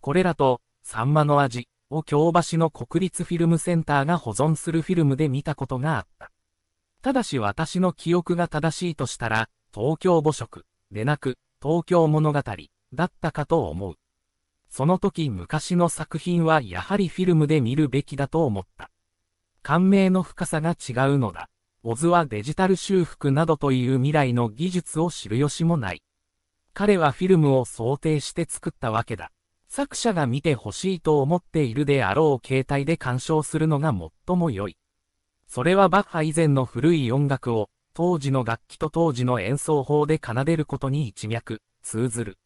[0.00, 6.32] これらとサンマの味、を京橋の国立フィルムセンターが保存するフィルムで見たことがあった。
[7.00, 12.42] ただし私の記憶が正しいとしたら、東京母色でなく、東京物語
[12.92, 13.94] だったかと思う。
[14.76, 18.90] その時昔の作品はやはりフィルムで見るべきだと思った。
[19.62, 21.48] 感銘の深さが違うのだ。
[21.84, 26.02] オズはデジタル修復などという未来の技術を知る由もない。
[26.72, 29.30] 彼はフィルムを想定して作ったわけだ。
[29.68, 33.94] 作者が見てほしいと思っているであろう携帯で鑑賞するのが
[34.26, 34.76] 最も良い。
[35.46, 42.38] それはバッハ以前の古い音楽を当時の楽器と当時の演奏法で奏でることに一脈通ずる。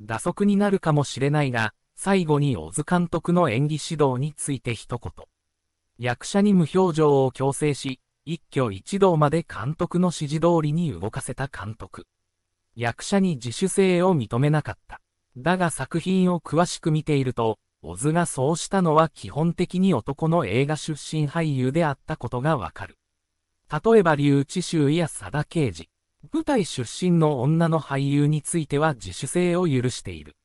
[0.00, 5.12] 打足になるかもしれないが、最後に小津監督の演技指導について一言。
[5.98, 12.06] 役者に無表情を強制し、一挙一動まで監督の指示通りに動かせた監督。
[12.74, 15.00] 役者に自主性を認めなかった。
[15.38, 22.98] だが作品を詳しく見ていると、オズがそうしたのは基本的に男の映画出身俳優であったことがわかる。
[23.70, 25.88] 例えば竜智秀や佐田啓二。
[26.32, 30.36] 舞台出身の女の俳優については自主性を許している。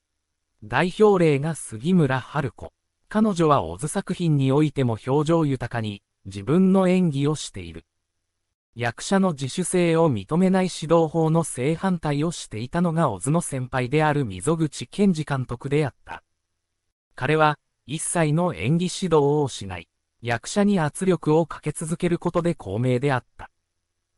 [0.64, 2.72] 代表例が杉村春子。
[3.10, 7.86] 彼女はオズ作品においても表情豊かに自分の演技をしている。
[8.74, 16.24] 役者の自主性を認めない指導法の正反対をしていたのがオズの先輩である溝口健二監督であった。
[17.16, 19.90] 彼は一切の演技指導をしない。
[20.22, 23.51] 役者に圧力をかけ続けることで高名であった。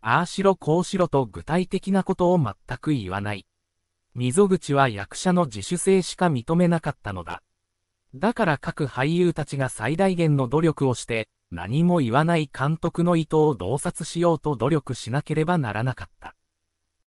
[0.05, 3.47] ああしろこうしろと具体的なことを全く言わない。
[4.15, 7.41] 溝口は役者の自主性しか認めなかったのだ。
[8.13, 16.35] だから各俳優たちが最大限の努力をして、何も言わない監督の意図を洞察しようと努力しなければならなかった。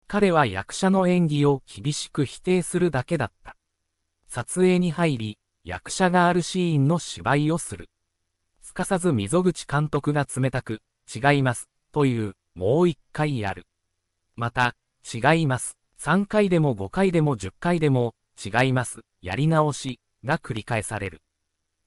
[0.07, 3.55] 彼は役者の演技を厳しく否定するだけだった。
[4.27, 7.89] 撮影に入り、役者があるシーンの芝居をする。
[8.61, 10.81] すかさず溝口監督が冷たく、
[11.13, 13.65] 違います、という、もう一回やる。
[14.35, 14.75] また、
[15.13, 21.21] 違います、3回でも5回でも10回でも、違います、やり直し、が繰り返される。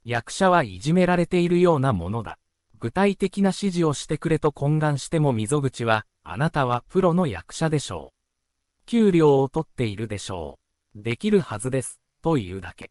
[0.05, 2.39] 役者はいじめられているようなものだ。
[2.79, 8.87] 具体的な指示をしてくれと懇願しても溝口は、あなたはプロの役者でしょう。
[8.87, 10.59] 給料を取っているでしょ
[10.95, 11.03] う。
[11.03, 12.01] できるはずです。
[12.23, 12.91] というだけ。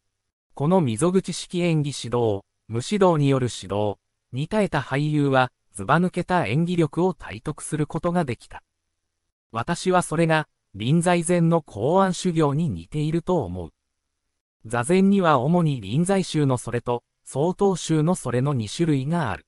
[0.53, 3.97] この溝口式演技指導、無指導による指導、
[4.31, 8.63] に耐えた俳優は、ずば抜けた演技力を体得することができた。
[9.51, 13.73] 私はそれが、臨在禅の公安修行に似ていると思う。
[14.65, 19.45] 座禅には主に臨在宗のそれと、相当宗のそれの2種類がある。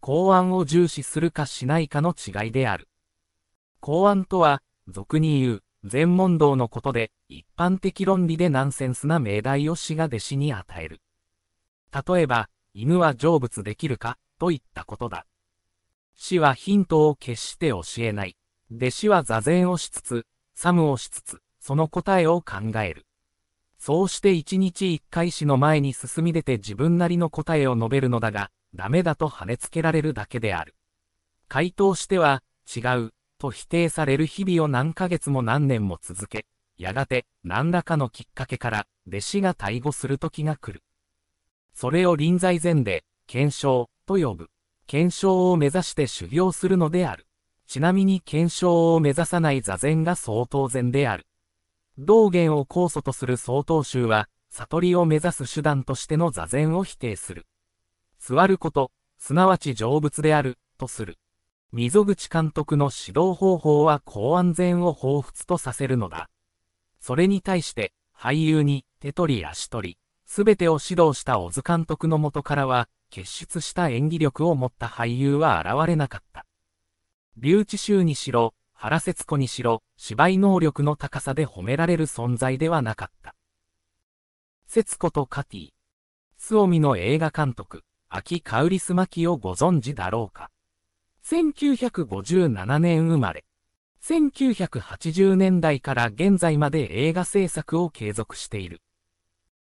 [0.00, 2.88] 公安を重視するかしないかの違いである。
[3.80, 11.00] 公安とは、俗に言う、全問答のことで、一般的論理でナンセンスな命題を死が弟子に与える。
[11.92, 15.24] 例えば、犬は成仏できるかといったことだ。
[16.16, 18.36] 死はヒントを決して教えない。
[18.74, 23.06] 弟子は座禅をしつつ、サムをしつつ、その答えを考える。
[23.78, 30.74] そうして一日一回死の前に進み出て自分なりの答えを述べるのだが、ダメだと跳ねつけられるだけである。
[31.48, 32.42] 回答しては、
[32.74, 36.46] 違う、と否定される日々を何ヶ月も何年も続け、
[36.78, 40.82] やがて何らかのきっかけから弟子が退語する時が来る。
[41.72, 44.48] それを臨在前で、検証と呼ぶ。
[44.86, 47.26] 検証を目指して修行するのである。
[47.66, 51.26] ちなみに検証を目指さない座禅が相当禅である。
[51.98, 57.46] 道元を酵素とする曹洞宗は、悟りを目指す手段としての座禅を否定する。
[58.18, 61.18] 座ること、すなわち成仏である、とする。
[61.72, 66.30] 溝口監督の指導方法は公安全を彷彿とさせるのだ。
[67.00, 76.46] それに対して、俳優に手取り足取り、すべてを指導した小津監督の元からは、結出した演技力を持った俳優は現れなかった。
[77.36, 83.34] 留置衆にしろ、原節子にしろ、芝居能力の高さで褒められる存在ではなかった。
[84.66, 85.68] 節子とカティ。
[86.36, 90.50] スオミの映画監督、秋カウリスマキをご存知だろうか。
[91.24, 93.44] 1957年生まれ。
[94.02, 98.80] 1980年代から現在まで映画制作を継続している。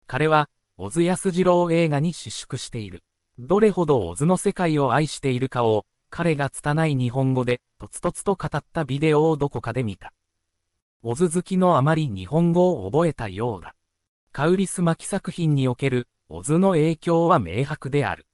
[0.06, 3.02] 彼は、小津安二郎映画に私縮している。
[3.42, 10.12] どれほど小津の世界を愛しているかを、彼が拙い日本語で、とつとつと語ったビデオをどこかで見た。
[11.02, 13.74] 小津好きのあまり日本語を覚えたようだ。
[14.32, 18.26] カウリス巻作品における、小津の影響は明白である。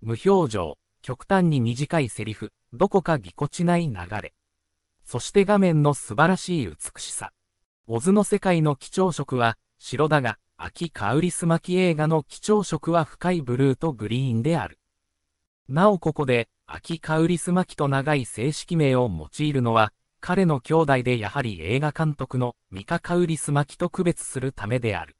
[0.00, 4.32] 無表情、極端に短いセリフ、どこかぎこちない流れ。
[5.04, 7.30] そして画面の素晴らしい美しさ。
[7.86, 14.78] オズの世界の貴重色は、白だが、秋カウリス巻き映画の貴重色は深いブルーとグリーンである。
[15.68, 25.18] なおここで、秋カウリス巻きと長い正式名を用いるのは、彼の兄弟でやはり映画監督のミカ・カウリス巻きと区別するためである。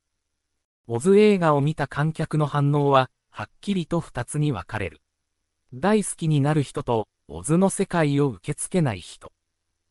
[0.87, 5.03] オズ映画を見た観客の反応は、はっきりと二つに分かれる。
[5.75, 9.31] 大好きになる人と、オズの世界を受け付けない人。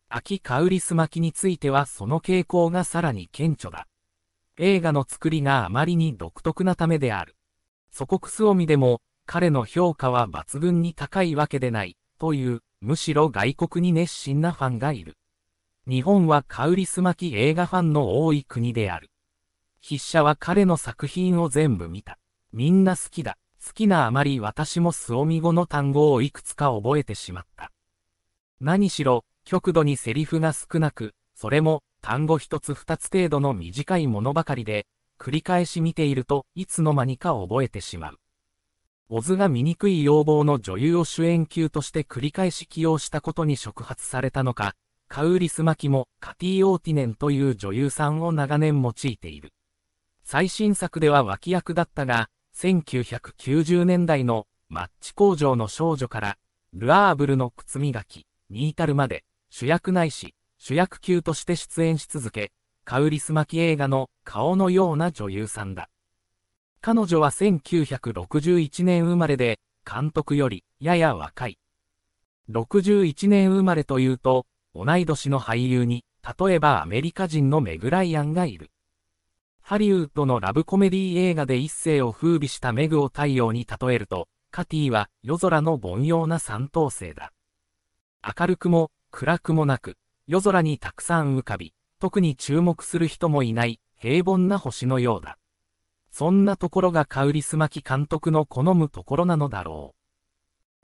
[0.10, 3.86] 秋カウリス巻きについてはその傾向がさらに顕著だ。
[4.58, 7.36] 映画の作りがあまりに独特なためである。
[7.92, 15.18] 祖国スオミでも、彼の評価は抜群に高いわけでない、という、むしろ外国に熱心なファンがいる。
[15.88, 19.10] 日本はカウリス巻き映画ファンの多い国である。
[19.84, 22.20] 筆者は彼の作品を全部見た。
[22.52, 23.38] みんな好きだ。
[23.66, 27.72] 好きなあまり私もスオミ語の単語をいくつか覚えてしまった。
[28.60, 34.88] 何しろ、極度にセリフが少なく、それも単語一つ二つ程度の短いものばかりで、
[35.18, 38.20] 繰り返し見ているといつの間にか覚えてしまう。
[39.08, 44.76] オズが醜い要望の女優を主演級として繰り返し起用したことに触発されたのか、
[45.08, 49.54] カウリスマキもカティ・オーティネンという女優さんを長年用いている。
[50.26, 52.28] 最新作では脇役だったが、
[52.58, 56.38] 1990年代のマッチ工場の少女から、
[56.74, 60.36] ルアーブルの靴磨きに至るまで、主役ないし、
[60.66, 62.54] 主役級として出演し続け、
[62.86, 65.90] カウリス巻き映画の顔のような女優さんだ。
[66.80, 71.58] 彼女は1961年生まれで、監督よりやや若い。
[72.50, 76.06] 61年生まれというと、同い年の俳優に、
[76.40, 78.72] 例えばアメリカ人のメグライアンがいる。
[79.62, 87.34] ハリウッドのラブコメディ映画で一世を風靡したメグを太陽に例えると、カティは夜空の凡庸な三等星だ。
[88.40, 95.38] 明るくも暗くもなく、夜空にたくさん浮かび、特に注目する人もいない平凡な星のようだ。
[96.12, 100.00] そんなところがカウリスマキ監督の好むところなのだろう。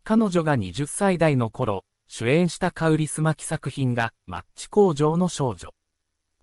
[0.04, 5.70] 彼女が20歳代の頃、主演したカウリスマキ作品がマッチ工場の少女。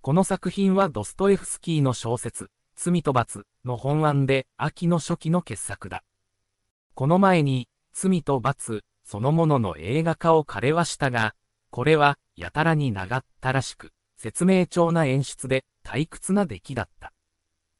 [0.01, 6.05] この作品はドストエフスキーの小説、罪と罰の本案で秋の初期の傑作だ。
[6.95, 11.35] この前に、罪と罰そのものの映画化を彼はしたが、
[11.71, 17.13] これはやたらに長ったらしく、説明帳な演出で退屈な出来だった。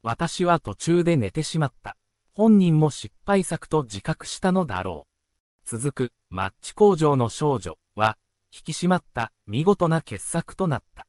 [0.03, 1.95] 私は途中で寝てしまった。
[2.33, 5.69] 本人も失敗作と自覚したのだろう。
[5.69, 8.17] 続く、マッチ工場の少女は、
[8.53, 11.07] 引き締まった見事な傑作となった。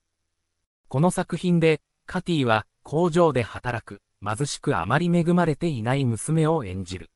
[0.88, 7.10] この作品で、カティは工場で働く、貧しくあまり恵まれていない娘を演じる。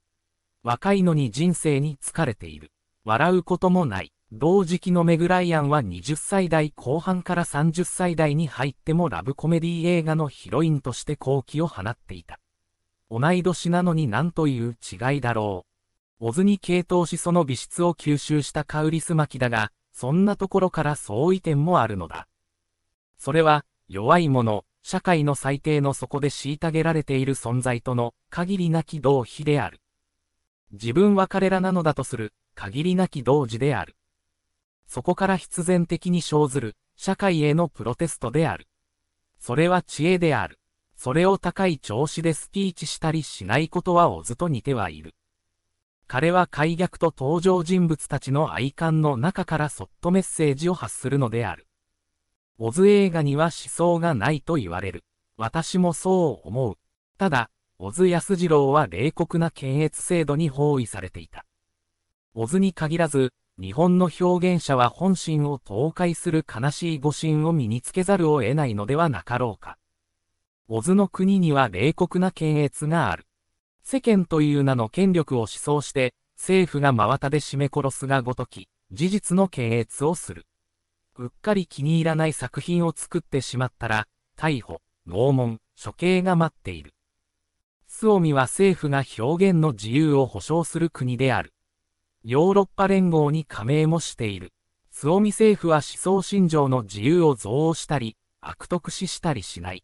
[0.63, 2.71] 若いのに人生に疲れている。
[3.05, 4.12] 笑うこともない。
[4.35, 12.41] 同時期のメグライアンは20歳代後半から30歳代に入ってもラブコメディ映画のヒロインとして好機を放っていた。
[13.11, 15.67] 同い年なのに何という違いだろ
[16.19, 16.29] う。
[16.29, 22.27] オズに傾倒しその美質を吸収したカウリスマキだが、そんなところから相違点もあるのだ。
[23.19, 29.83] それは、弱い者、社会の最低の底で虐げられている存在との限りなき同比である。
[30.73, 33.95] 自分は彼らなのだとする限りなき同時である。
[34.93, 38.69] そこから必然的に生ずる社会へのプロテストである。
[39.39, 40.59] それは知恵である。
[40.95, 45.15] それを高い調子でスピーチしたりしないことはおずと似てはいる。
[46.07, 51.67] 彼は解逆と登場人物たちの愛観の中からそっとメッセージを発するのである。
[52.59, 55.05] オズ映画には思想がないと言われる。
[55.39, 56.75] 私もそう思う。
[57.17, 61.47] ただ、小津安次郎は冷酷な検閲制度に包囲されていた。
[62.35, 69.79] 小津に限らず、日本の表現者は本心を倒壊する悲しい誤信を身につけざるを得ないのではなかろうか。
[70.69, 73.27] 小津の国には冷酷な検閲がある。
[73.83, 80.47] 世間という名の権力を思想して、政府が真綿で締め殺すがごとき、事実の検閲をする。
[81.19, 86.95] うっかり気に入らない作品を作ってしまったら、逮捕、拷問、処刑が待っている。
[87.87, 91.53] スオミは政府が表現の自由を保障する国である。
[92.25, 94.53] ヨーロッパ連合に加盟もしている。
[94.91, 99.83] スオミ政府は思想信条の自由を増応したり、悪徳視したりしない。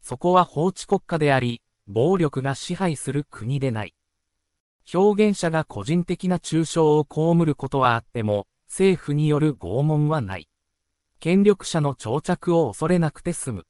[0.00, 3.94] そこは法治国家であり、暴力が支配する国でない。
[4.92, 10.48] 表現者が個人的な抽象を被ることはあっても、政府による拷問はない。
[11.20, 13.66] 権力者の長着を恐れなくて済む。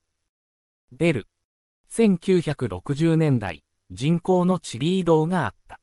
[0.93, 1.27] 出る。
[1.91, 5.80] 1960年代、人口の地理移動があった。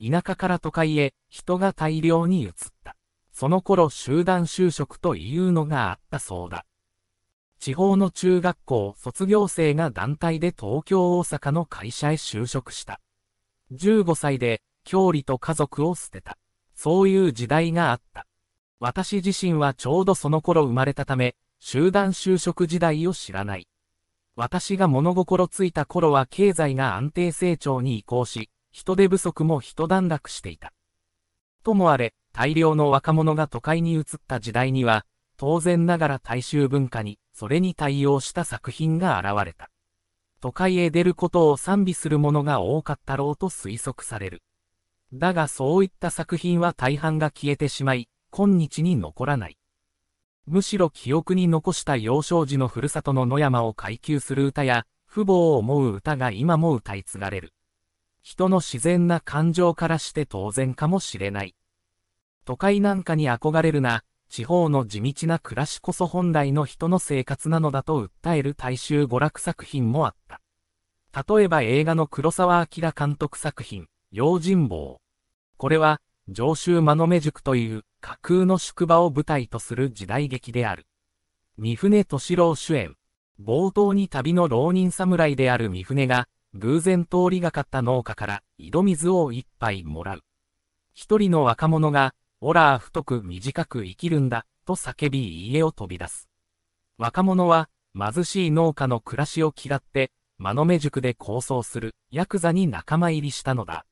[0.00, 2.96] 田舎から都会へ人が大量に移った。
[3.32, 6.64] その頃集団就職というのがあったそうだ。
[7.58, 13.00] 地方の中学校卒業生が団体で東京大阪の会社へ就職した。
[13.72, 16.38] 15歳で、郷里と家族を捨てた。
[16.74, 18.26] そういう時代があった。
[18.78, 23.68] 私自身はちょうどその頃生まれたため、集団就職時代を知らない。
[24.36, 30.72] 私が物心ついた頃は経済が安定成長に移行し、人手不足も一段落していた。
[31.62, 35.04] ともあれ、大量の若者が都会に移った時代には、
[35.36, 39.70] 当然ながら大衆文化に、それに対応した作品が現れた。
[40.40, 44.42] 都会へ出ることを賛美する者が多かったろうと推測される。
[45.12, 49.58] だがそういった作品は大半が消えてしまい、今日に残らない。
[50.46, 57.52] むしろ記憶に残した幼少時のふるさとの野山を階級する歌や、父母を思う歌が今も歌い継がれる。
[58.22, 61.54] 人の自然な感情からして当然かもしれない。
[62.44, 70.40] 都会なんかに憧れるな、地方の地道な暮らしこそ本来の人の生活なのだと訴える大衆娯楽作品もあった。
[71.26, 75.00] 例えば映画の黒沢明監督作品、用心棒。
[75.56, 80.86] これは、上州間の目塾という架空の宿場を舞台とする時代劇である。
[81.58, 82.94] 三船敏郎主演。
[83.42, 90.24] 冒頭に旅の浪人侍である三船が、偶然通りがかった農家から井戸水を一杯もらう。
[90.92, 96.28] 一人の若者が、オラー太く短く生きるんだ、と叫び家を飛び出す。
[96.98, 103.84] 若者は、貧しい農家の暮らしを嫌って、間の目塾で構想するヤクザに仲間入りしたのだ。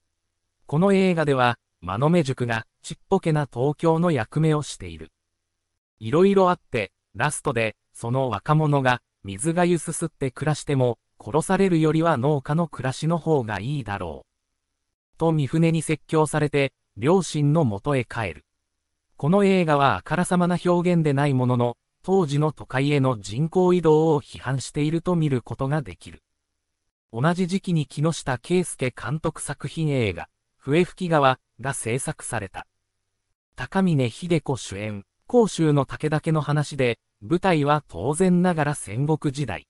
[0.66, 5.12] この映画では、間の目塾がちっぽけな東京の役目をしている。
[6.00, 15.18] いろいろあって、ラストで、その若者が水がゆすすって暮らしても、殺されるよりは農家の暮らしの方がいいだろう。
[15.18, 18.44] と三船に説教されて、両親の元へ帰る。
[19.16, 26.22] この映画はあからさまな表現でないものの、当時の都会への人口移動を批判していると見ることができる。
[27.12, 32.66] 同じ時期に木下圭介監督作品映画、笛吹川が制作された。
[33.56, 39.66] 高峰秀子主演、甲州の武田家の話で、舞台は当然ながら戦国時代。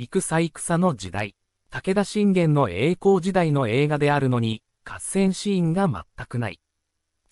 [0.00, 1.34] 戦戦の時代、
[1.70, 6.60] 武田信玄の栄光時代の映画であるのに、合戦シーンが全くない。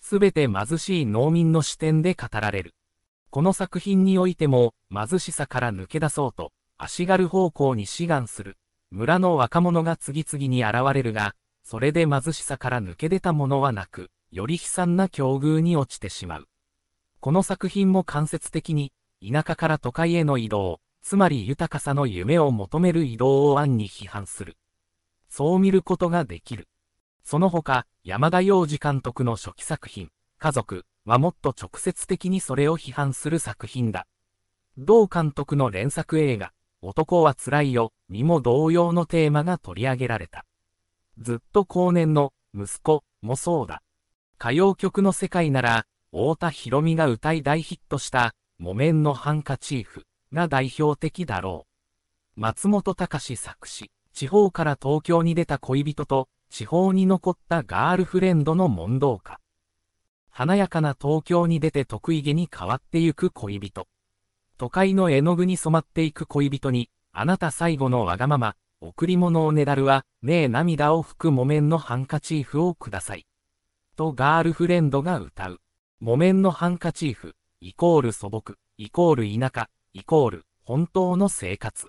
[0.01, 2.75] すべて貧しい農民の視点で語られる。
[3.29, 8.57] この作品においても、貧しさから抜け出そうと、足軽方向に志願する。
[8.91, 16.49] 村の若者が次々に現れるが、それで貧しさから抜け出たものはなく、より悲惨な境遇に落ちてしまう。
[17.21, 18.91] この作品も間接的に、
[19.25, 24.57] 田舎から都会への移動、つまり豊かさの夢を求める移動を暗に批判する。
[25.29, 26.67] そう見ることができる。
[27.23, 34.05] その他、山田洋次監督の初期作品、家族はもっと直接的にそれを批判する作品だ。
[34.77, 36.51] 同監督の連作映画、
[36.81, 40.43] 男は辛いよ、にも同様のテーマが取り上げられた。
[41.19, 43.81] ずっと後年の息子もそうだ。
[44.41, 51.65] 歌謡曲の世界なら、太田博美が歌い大ヒットした木綿のハンカチーフが代表的だろ
[52.35, 52.39] う。
[52.39, 59.39] 松本隆作詞、地方から東京に出た恋人と地方に残ったガールフレンドの問答歌。
[60.29, 63.87] 華やかな東京に出て得意げに変わってゆく恋人。
[64.57, 73.25] 都会の絵の具に染まっていく恋人に、あなた最後のわがまま、贈り物をねだるは、ねえ涙を拭く木綿のハンカチーフをください。
[73.95, 75.59] とガールフレンドが歌う。
[75.99, 81.87] 木綿のハンカチーフ、イコール素朴、イコール田舎、イコール本当の生活。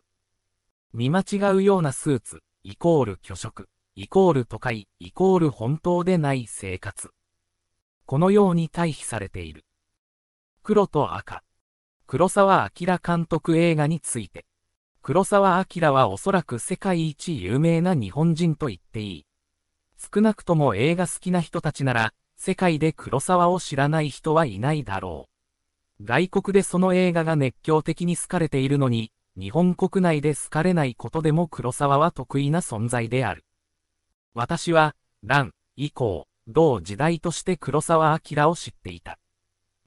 [0.92, 3.68] 見間違うようなスーツ、イコール虚食。
[4.00, 7.10] イコール都会、イコール本当でない生活。
[8.06, 9.64] このように対比されている。
[10.62, 11.42] 黒と赤。
[12.06, 14.46] 黒沢明監督映画について。
[15.02, 19.26] 黒沢明はおそらく世界一有名な日本人と言っていい。
[19.96, 25.37] 少なくとも映画好きな人たちなら、世界で黒沢を知らない人はいないだろう。
[26.02, 33.44] 外国でその映画が熱狂的に好かれているのに、日本国内で好かれないことでも黒沢は得意な存在である。
[34.34, 34.94] 私は、
[35.24, 39.18] 乱、以降、同時代として黒沢明を知っていた。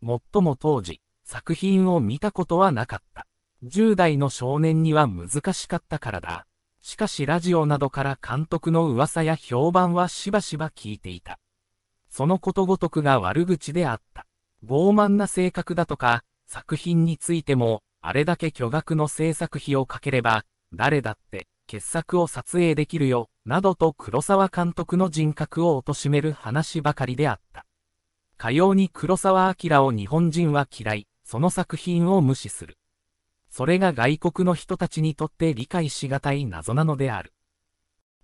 [0.01, 3.25] もっとも当時、作品を見たことはなかった。
[3.63, 6.45] 10代の少年には難しかったからだ。
[6.81, 11.39] しかしラジオなどから監督の噂や評判はしばしば聞いていた。
[12.09, 14.25] そのことごとくが悪口であった。
[14.65, 20.43] 傲慢な性格だとか、作品についても、あれだけ巨額の制作費をかければ、
[20.73, 27.65] 誰だって傑作を撮影できるよ、などと黒沢監督の人格を貶める話ばかりであった。
[28.37, 32.77] かように黒沢明を日本人は嫌い、その作品を無視する。
[33.49, 37.33] それが外国の人たちにとって理解しがたい謎なのである。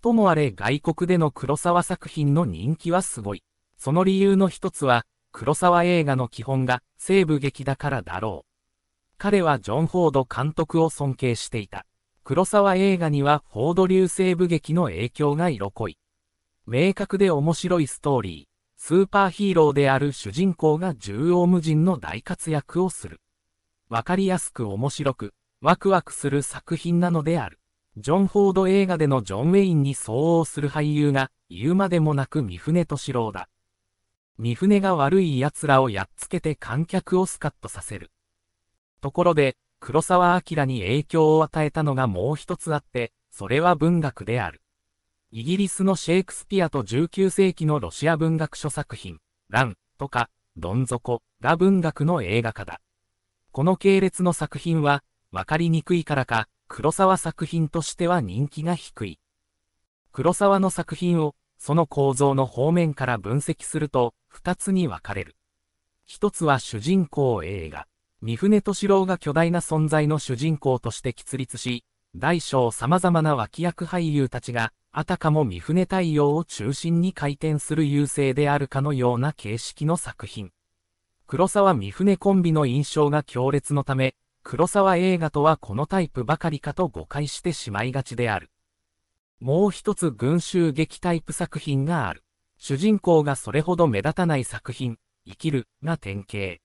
[0.01, 3.43] ともあれ外国での黒沢作品の人気はすごい。
[3.77, 5.05] その理由の一つは、
[5.39, 8.49] 黒沢映画の基本が西部劇だからだろう。
[9.19, 11.85] 彼はジョン・フォード監督を尊敬していた。
[12.23, 15.99] 黒沢映画にはフォード流西部劇の影響が色濃い。
[16.65, 23.21] 明確で面白いストーリー、スーパーヒーローである主人公が縦横無尽の大活躍をする。
[23.89, 27.59] わかりやすく面白く、ワクワクする作品なのである。
[27.97, 33.47] ジョン・フォード映画でのジョン・ウェインに相応する俳優が言うまでもなく三船敏郎だ。
[34.37, 38.11] 三船が悪い奴らをやっつけて観客をスカッとさせる。
[39.01, 44.61] ところで、黒沢明に影響を与えたのがもう一つあって、それは文学である。
[45.31, 49.19] イギリスのシェイクスピアと19世紀のロシア文学書作品、
[49.49, 52.79] ランとか、どん底が文学の映画化だ。
[53.51, 59.19] この系列の作品は、わかりにくいからか、黒沢作品としては人気が低い。
[60.11, 65.35] 黒沢の作品を、その構造の方面から分析すると、二つに分かれる。
[66.05, 67.87] 一つは主人公映画。
[68.21, 71.83] 三船敏郎が巨大な存在の主人公として喫立し、
[72.15, 80.51] 大小様々な脇役俳優たちが、あたかも三船太陽を中心に回転する優勢であるかのような形式の作品。
[81.27, 88.49] 黒沢三船コンビの印象が強烈のため、黒沢映画とはこのタイプばかりかと誤解してしまいがちである。
[89.39, 92.23] もう一つ群衆劇タイプ作品がある。
[92.57, 96.59] 主人公がそれほど目立たない作品、生きるが典型。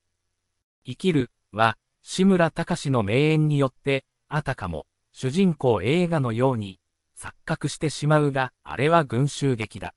[0.84, 6.80] 生きるは、志村隆の名演によって、あたかも、主人公映画のように、
[7.16, 9.94] 錯覚してしまうが、あれは群衆劇だ。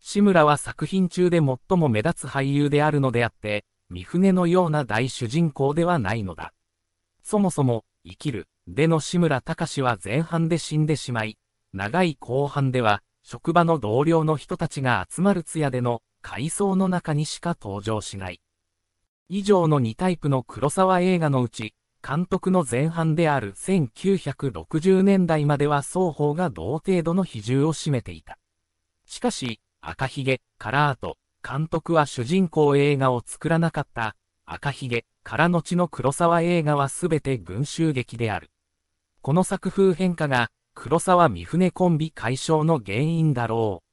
[0.00, 6.52] 志村は作品中で最も目立つ俳優であるのであって、三船のような大主人公ではないのだ。
[7.22, 11.38] そもそも、生きる、での志村隆は前半で死んでしまい、
[11.72, 18.40] 長い後半では、職場の同僚の人たちが集まる通夜での階層の中にしか登場しない。
[19.28, 21.74] 以上の2タイプの黒沢映画のうち、
[22.06, 28.38] 監督の前半である1960年代までは双方が同程度の比重を占めていた。
[29.06, 31.18] しかし、赤ひげ、カラート、
[31.48, 38.50] 監督は主人公映画を作らなかった、赤ひげ、から後の黒沢映画はすべて群衆劇である。
[39.22, 43.90] この作風変化が、黒沢三船コンビ解消の原因だろう。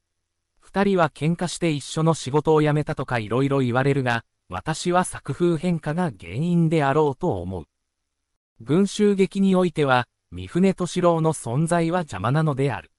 [0.59, 7.65] 二人は喧嘩して一緒の仕事を辞めたとか色々言われるが、私は作風変化が原因であろうと思う。
[8.61, 12.91] 群衆劇においては、三船敏郎の存在は邪魔なのである。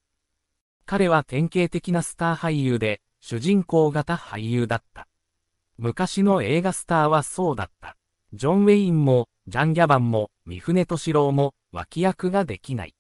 [0.86, 5.08] 彼は典型的なスター俳優で、主人公型俳優だった。
[5.76, 7.96] 昔の映画スターはそうだった。
[8.32, 12.94] ジョン・ウェインも、ジャン・ギャバンも、三船敏郎も、脇役ができない。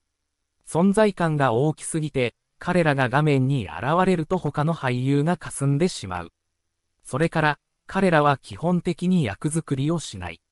[0.68, 6.32] 存在感が大きすぎて、彼らが画面に現れると他の俳優が霞んでしまう。
[7.02, 10.42] それから、彼らは基本的に役作りをしない。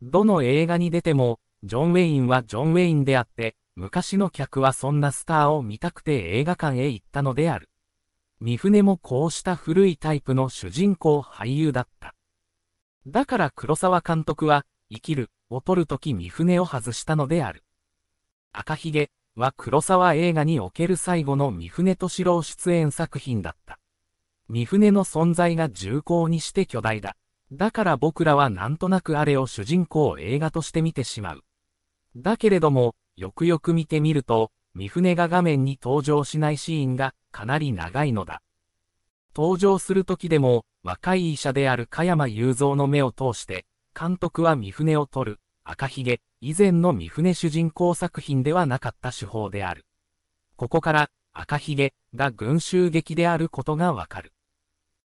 [0.00, 7.68] どの映画に出ても、ジョン・ウェインはジョン・ウェインであって、昔の客はそんなスターを見たくて映画館へ行ったのである。
[8.40, 12.14] 三船もこうした古いタイプの主人公俳優だった。
[13.06, 17.62] だから黒沢監督は、生きる、を撮るとき三船を外したのである。
[18.52, 19.10] 赤ひげ
[19.40, 23.78] は黒沢映画における最後の三船敏郎出演作品だった。
[24.48, 27.16] 三船の存在が重厚にして巨大だ。
[27.50, 31.42] だから僕らはなんとなくあれを主人公を映画として見てしまう。
[32.16, 38.42] だけれども、よくよく見てみると、三船が画面に登場しないシーンがかなり長いのだ。
[39.34, 43.64] 登場する時でも、若い医者である加山雄三の目を通して、
[43.98, 45.40] 監督は三船を撮る、
[45.72, 49.86] 赤ひげ、以前の三船主人公作品ではなかった手法である。
[50.56, 54.32] ここから、赤ひげが群衆劇であることがわかる。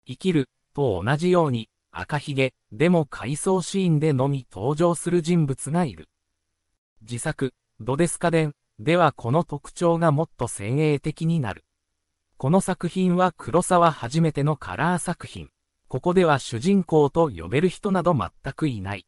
[0.06, 6.08] 生きる、と同じように、赤ひげ、でも回想シーンでのみ登場する人物がいる。
[7.02, 11.66] 自作、ドデスカデン、ではこの特徴がもっと先鋭的になる。
[12.38, 15.50] この作品は黒沢初めてのカラー作品。
[15.88, 19.08] ここでは主人公と呼べる人など全くいない。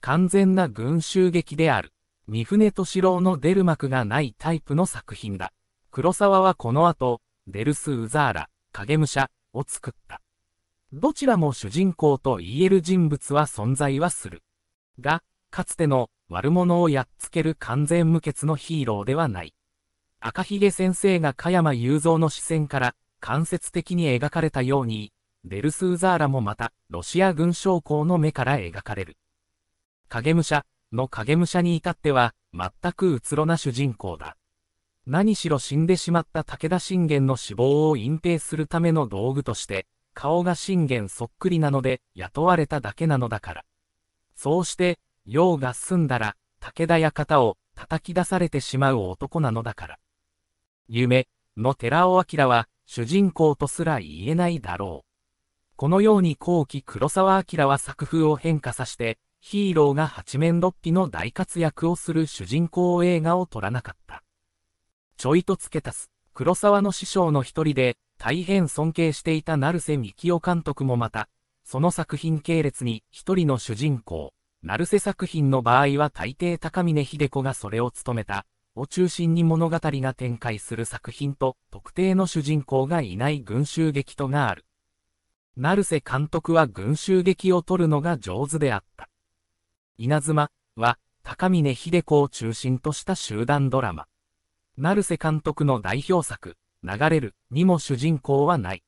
[0.00, 1.92] 完全な群衆劇である。
[2.28, 5.52] 三船敏郎の出る幕がないタイプの作品だ。
[5.90, 10.20] 黒沢はこの後、デルス・ウザーラ、影武者を作った。
[10.92, 14.42] どちらも主人公と言える人物は存在はする。
[15.00, 19.54] が、かつての悪者をやっつける完全無欠のヒーローではない。
[20.20, 25.12] 赤ひげ先生が加山雄三の視線から間接的に描かれたように、
[25.44, 29.16] デルスーザーラもまたロシア軍将校の目から描かれる。
[30.08, 34.36] 影武者の影武者に至っては全くうつろな主人公だ。
[35.06, 43.64] 何しろ死んでしまった武田信玄の死亡を隠蔽するための道具として、顔が信玄そっくりなので雇われただけなのだから。
[44.34, 49.98] そうして、用が済んだら、武田館を叩き出されてしまう男なのだから。
[50.88, 55.06] 夢の寺尾明は主人公とすら言えないだろう。
[55.76, 59.18] このように後期黒沢明は作風を変化させて、
[59.48, 64.24] ヒーローが八面六臂の大活躍をする主人公映画を撮らなかった。
[65.16, 71.28] ちょいと付け足す、黒沢の師匠の一人で、大変尊敬していた成瀬幹夫監督もまた、
[71.62, 74.32] その作品系列に一人の主人公、
[74.64, 84.64] 成瀬作品の場合は大抵高峰秀子がそれを務めた、を中心に物語が展開する作品と特定の主人公がいない群衆劇とがある。
[85.56, 89.08] 成瀬監督は群衆劇を撮るのが上手であった。
[89.98, 94.06] 稲妻は高峰秀子を中心とした集団ドラマ。
[94.76, 98.82] 成瀬監督の代表作、流れるにも主人公はない。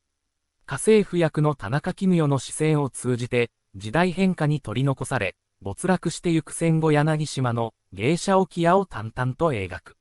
[0.67, 9.97] 家政婦役の田中絹代の視線を通じて、時代変化に取り残され、没落してゆく戦後柳島の芸者沖屋を淡々と描く。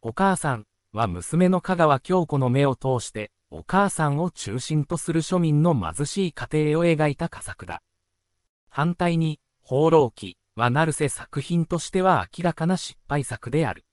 [0.00, 0.64] お母さん
[0.94, 7.82] は娘の香川京子の目を通して、お母さんを中心とする庶民の貧しい家庭を描いた佳作だ。
[8.70, 13.86] 反対に、放浪記は成瀬作品としては明らかな失敗作である。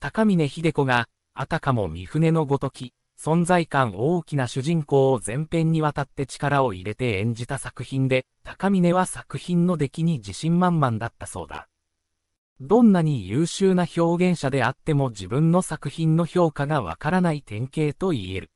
[0.00, 11.68] 高峰秀子があたかも三船のごとき、存在感大きな主人公を全編にわたって力を入れて演じた作品で、高峰は作品の出来に自信満々だったそうだ。
[12.60, 18.50] どんなに優秀な表現者であっても自分の作品の評価がわからない典型と言える。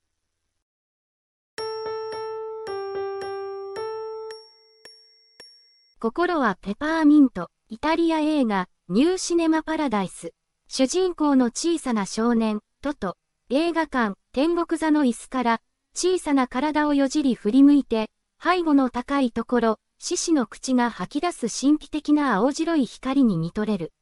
[6.02, 10.34] 心はペパーミント、イタリア映画、ニューシネマパラダイス。
[10.66, 13.16] 主人公の小さな少年、トト、
[13.50, 15.60] 映画館、天国座の椅子から、
[15.94, 18.10] 小さな体をよじり振り向いて、
[18.42, 23.92] 背後の高いところ、獅子の口が吐き出す神秘的な青白い光に見とれる。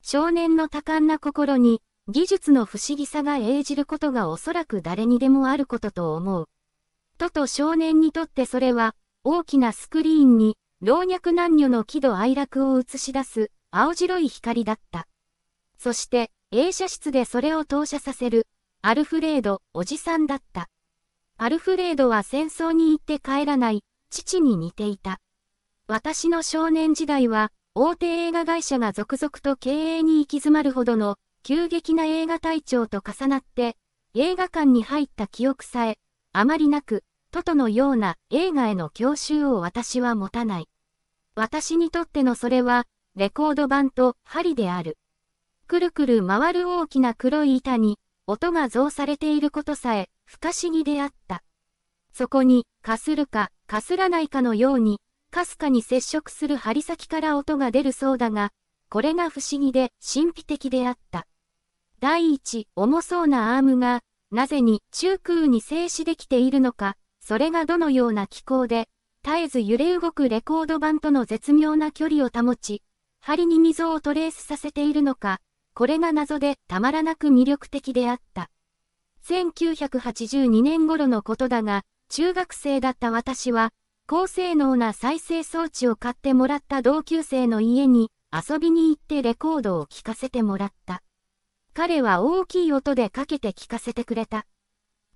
[0.00, 6.48] 少年の多感な心に、技術の不思議さが映じることがおそらく誰にでもあることと思う。
[7.18, 15.08] トと少年にとってそれは、大きなスクリーンに、老若男女の喜怒哀楽を映し出す、青白い光だった。
[15.78, 18.46] そして、映写室でそれを投射させる、
[18.82, 20.68] アルフレード、おじさんだった。
[21.38, 25.22] アルフレードは戦争に行って帰らない、父に似ていた。
[25.86, 33.78] 私の少年時代は、大手映画会社が続々と経営に行き詰まるほどの急激な映画隊長と重なって、
[34.14, 35.98] 映画館に入った記憶さえ、
[36.34, 40.68] あまりなく、トトのような映画への教習を私は持たない。
[41.36, 44.98] 私にとってのそれは、レコード版と針である。
[45.66, 51.42] くるくる回る大きな黒い板に、音が増されていることさえ、不可思議であった。
[52.12, 55.00] そこに、かするか、かすらないかのように、
[55.32, 58.52] かすかに接触する針先から音が出るそうだが、
[58.88, 61.26] これが不思議で神秘的であった。
[61.98, 68.88] 第一、重そうなアームが、なぜに中空に静止できているのか、それがどのような気候で、
[69.24, 72.82] 絶えず揺れ動くレコード版との絶妙な距離を保ち、
[73.22, 75.40] 針に溝をトレースさせているのか、
[75.72, 78.50] これが謎でたまらなく魅力的であった。
[79.26, 83.70] 1982年頃のことだが、中学生だった私は、
[84.06, 91.02] 高性能な再生装置を買ってもらった同級生の家に遊びに行ってレコードを聴かせてもらった。
[91.72, 94.44] 彼は大きい音でかけて聴かせてくれた。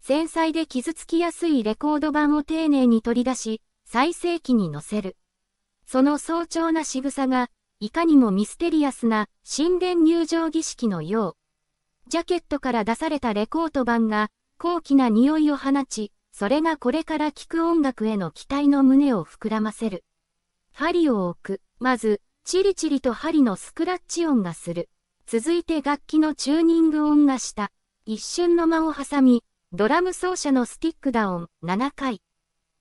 [0.01, 3.61] 繊細で傷つきやすいレコード盤を丁寧に取り出し、
[3.91, 5.17] 再生機に乗せる。
[5.87, 7.49] その早朝な仕草が、
[7.81, 12.11] いかにもミステリアスな神殿入場儀式のよう。
[12.11, 14.29] ジャケットから出されたレコード盤が、
[14.59, 20.05] 高貴な匂いを放ち、それがこれから聴く音楽への期待の胸を膨らませる。
[20.75, 21.63] 針を置く。
[21.79, 24.91] まず、チリチリと針のスクラッチ音がする。
[25.27, 27.73] 続いて楽器のチューニング音がした。
[28.05, 32.21] 一瞬の間を挟み、ドラム奏者のスティックダウン7回。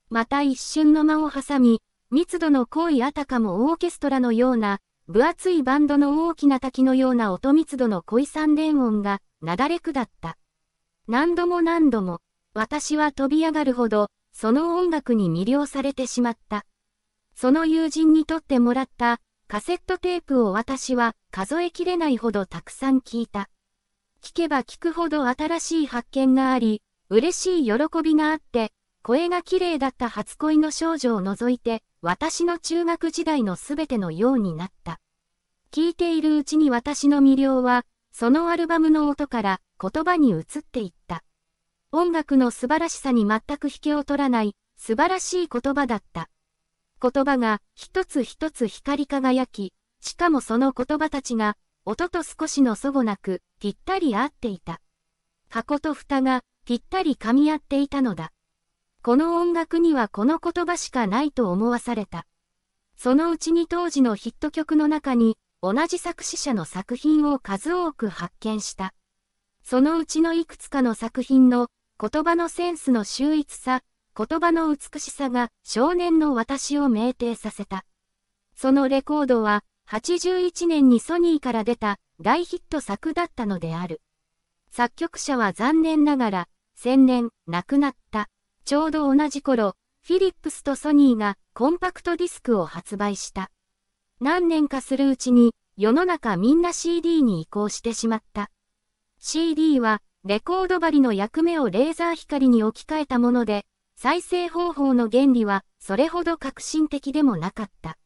[0.09, 1.81] また一瞬の間を挟み、
[2.11, 10.37] 密度の濃いあたかもオーケストラのような、分厚いバンドの大きな滝のような音密度の濃い三連音が、なだれ下った。
[11.07, 12.19] 何度も何度も、
[12.53, 16.65] 私は飛び上がるほど、その音楽に魅了されてしまった。
[17.35, 23.49] その友人にとってもらったカセットテープを私は数えきれないほどたくさん聞いた。
[24.21, 28.71] 聞けば聞くほど新しい発見があり、嬉しい喜びがあって、
[29.07, 34.99] 声が綺麗だった初恋の少女を除いて、私の中学時代のすべてのようになった。
[35.71, 41.23] 聞いているうちに私の魅了は、そのアルバムの音から言葉に移っていった。
[41.93, 46.29] 音楽の素晴らしさに全く引けを取らない素晴らしい言葉だった。
[47.01, 51.55] 言葉が一つ一つ光り輝き、しかもその言葉たちが
[51.85, 54.81] 音と少しのそごなくぴったり合っていた。
[55.47, 58.33] 箱と蓋がぴったり噛み合っていたのだ。
[59.01, 62.25] この音楽にはこの言葉しかないと思わされた。
[62.97, 68.93] そのうちに当時のヒット曲の中に同じ作詞者の作品を数多く発見した。
[69.63, 71.67] そのうちのいくつかの作品の
[71.99, 73.81] 言葉のセンスの秀逸さ、
[74.15, 77.85] 言葉の美しさが少年の私を酩酊させた。
[78.55, 84.01] そのレコードは81年にソニーから出た大ヒット作だったのである。
[84.71, 88.29] 作曲者は残念ながら千年亡くなった。
[88.67, 93.49] ちょうど同じ頃、フィリップスとソニーがコンパクトディスクを発売した。
[94.19, 98.51] 何年かするうちに世の中みんな CD に移行してしまった。
[99.19, 103.65] CD はレコード針の役目をレーザー光に置き換えたもので、
[103.95, 107.97] 再生方法の原理はそれほど革新的でもなかった。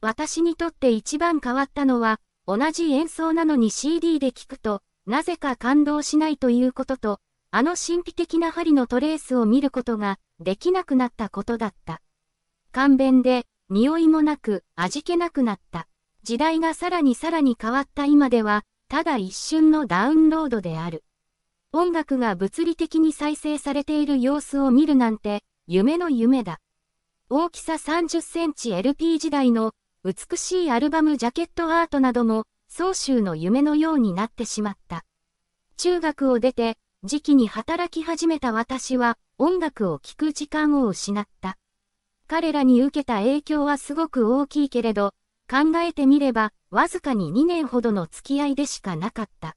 [0.00, 7.20] 私にとって一番変わったのは、同じ演奏なのに CD で聴くと、なぜか感動しないということと、
[7.54, 12.00] あの神秘的な針のトレースを見ることができなくなったことだった。
[12.72, 15.86] 簡便で、匂いもなく、味気なくなった。
[16.22, 21.04] 時代がさらにさらに変わった今では、ただ一瞬のダウンロードである。
[21.72, 26.58] 音楽が物理的に再生されている様子を見るなんて、夢の夢だ。
[27.28, 29.74] 大きさ30センチ LP 時代の
[30.04, 35.04] 美しいアルバムジャケットアートなども、総集の夢のようになってしまった。
[35.76, 41.58] 中学を出て、時期に働き始めた私は、音楽を聴く時間を失った。
[42.28, 45.12] 彼らに受けた影響はすごく大きいけれど、
[45.50, 49.56] 考えてみれば、わずかに2年ほどの付き合いでしかなかった。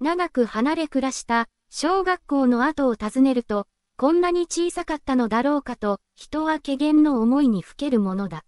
[0.00, 3.66] 長く離れ暮らした小学校の後を訪ねると、
[3.96, 8.44] こんなに小さかったのだろうかと、人は怪げの思いにふけるものだ。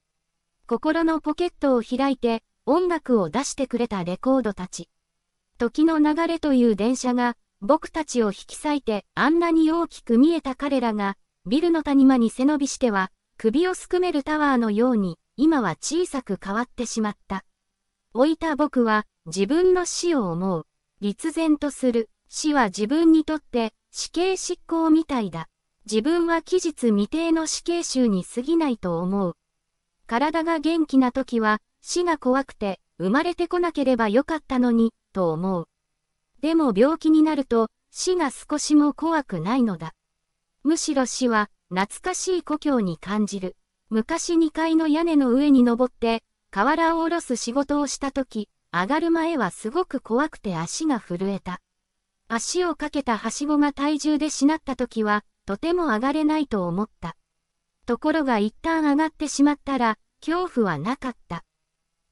[0.67, 4.91] 心のポケットを開いて、音楽を出してくれたレコードたち。
[5.57, 17.45] 時の流れという電車が、僕たちを引き裂いて、あんなに大きく見えた彼らが、ビルの谷間に背伸びしては、首をすくめるタワーのように、今は小さく変わってしまった。
[18.15, 20.67] 置いた僕は、自分の死を思う。
[21.01, 22.11] 立然とする。
[22.29, 25.49] 死は自分にとって、死刑執行みたいだ。
[25.85, 29.37] 自分は期日未定の死刑囚に過ぎないと思う。
[30.07, 35.69] 体が元気な時は、死が怖くて、生まれてこなければよかったのに、と思う。
[36.41, 39.95] でも病気になると、死が少しも怖くないのだ。
[40.63, 43.57] むしろ死は、懐かしい故郷に感じる。
[43.91, 51.61] 昔2階の屋根の上に登って、瓦を下ろす仕事をした時、上がる前はすごく怖くて足が震えた。
[52.29, 57.17] 足をかけたはしごが体重でしなった時は、とても上がれないと思った。
[57.87, 61.45] ところが一旦上がってしまったら、恐怖はなかった。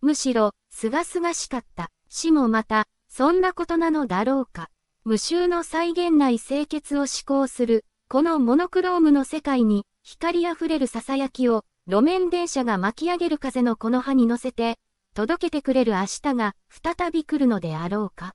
[0.00, 1.90] むしろ、すがすがしかった。
[2.08, 4.68] 死もまた、そんなことなのだろうか。
[5.06, 14.76] 無臭の再現内清潔を思考する、このモノクロームの世界に、光あふれる囁きを、路面電車が巻き上げる風のこの葉に乗せて、
[15.14, 18.34] 届けてくれる明日が再び来るのであろうか。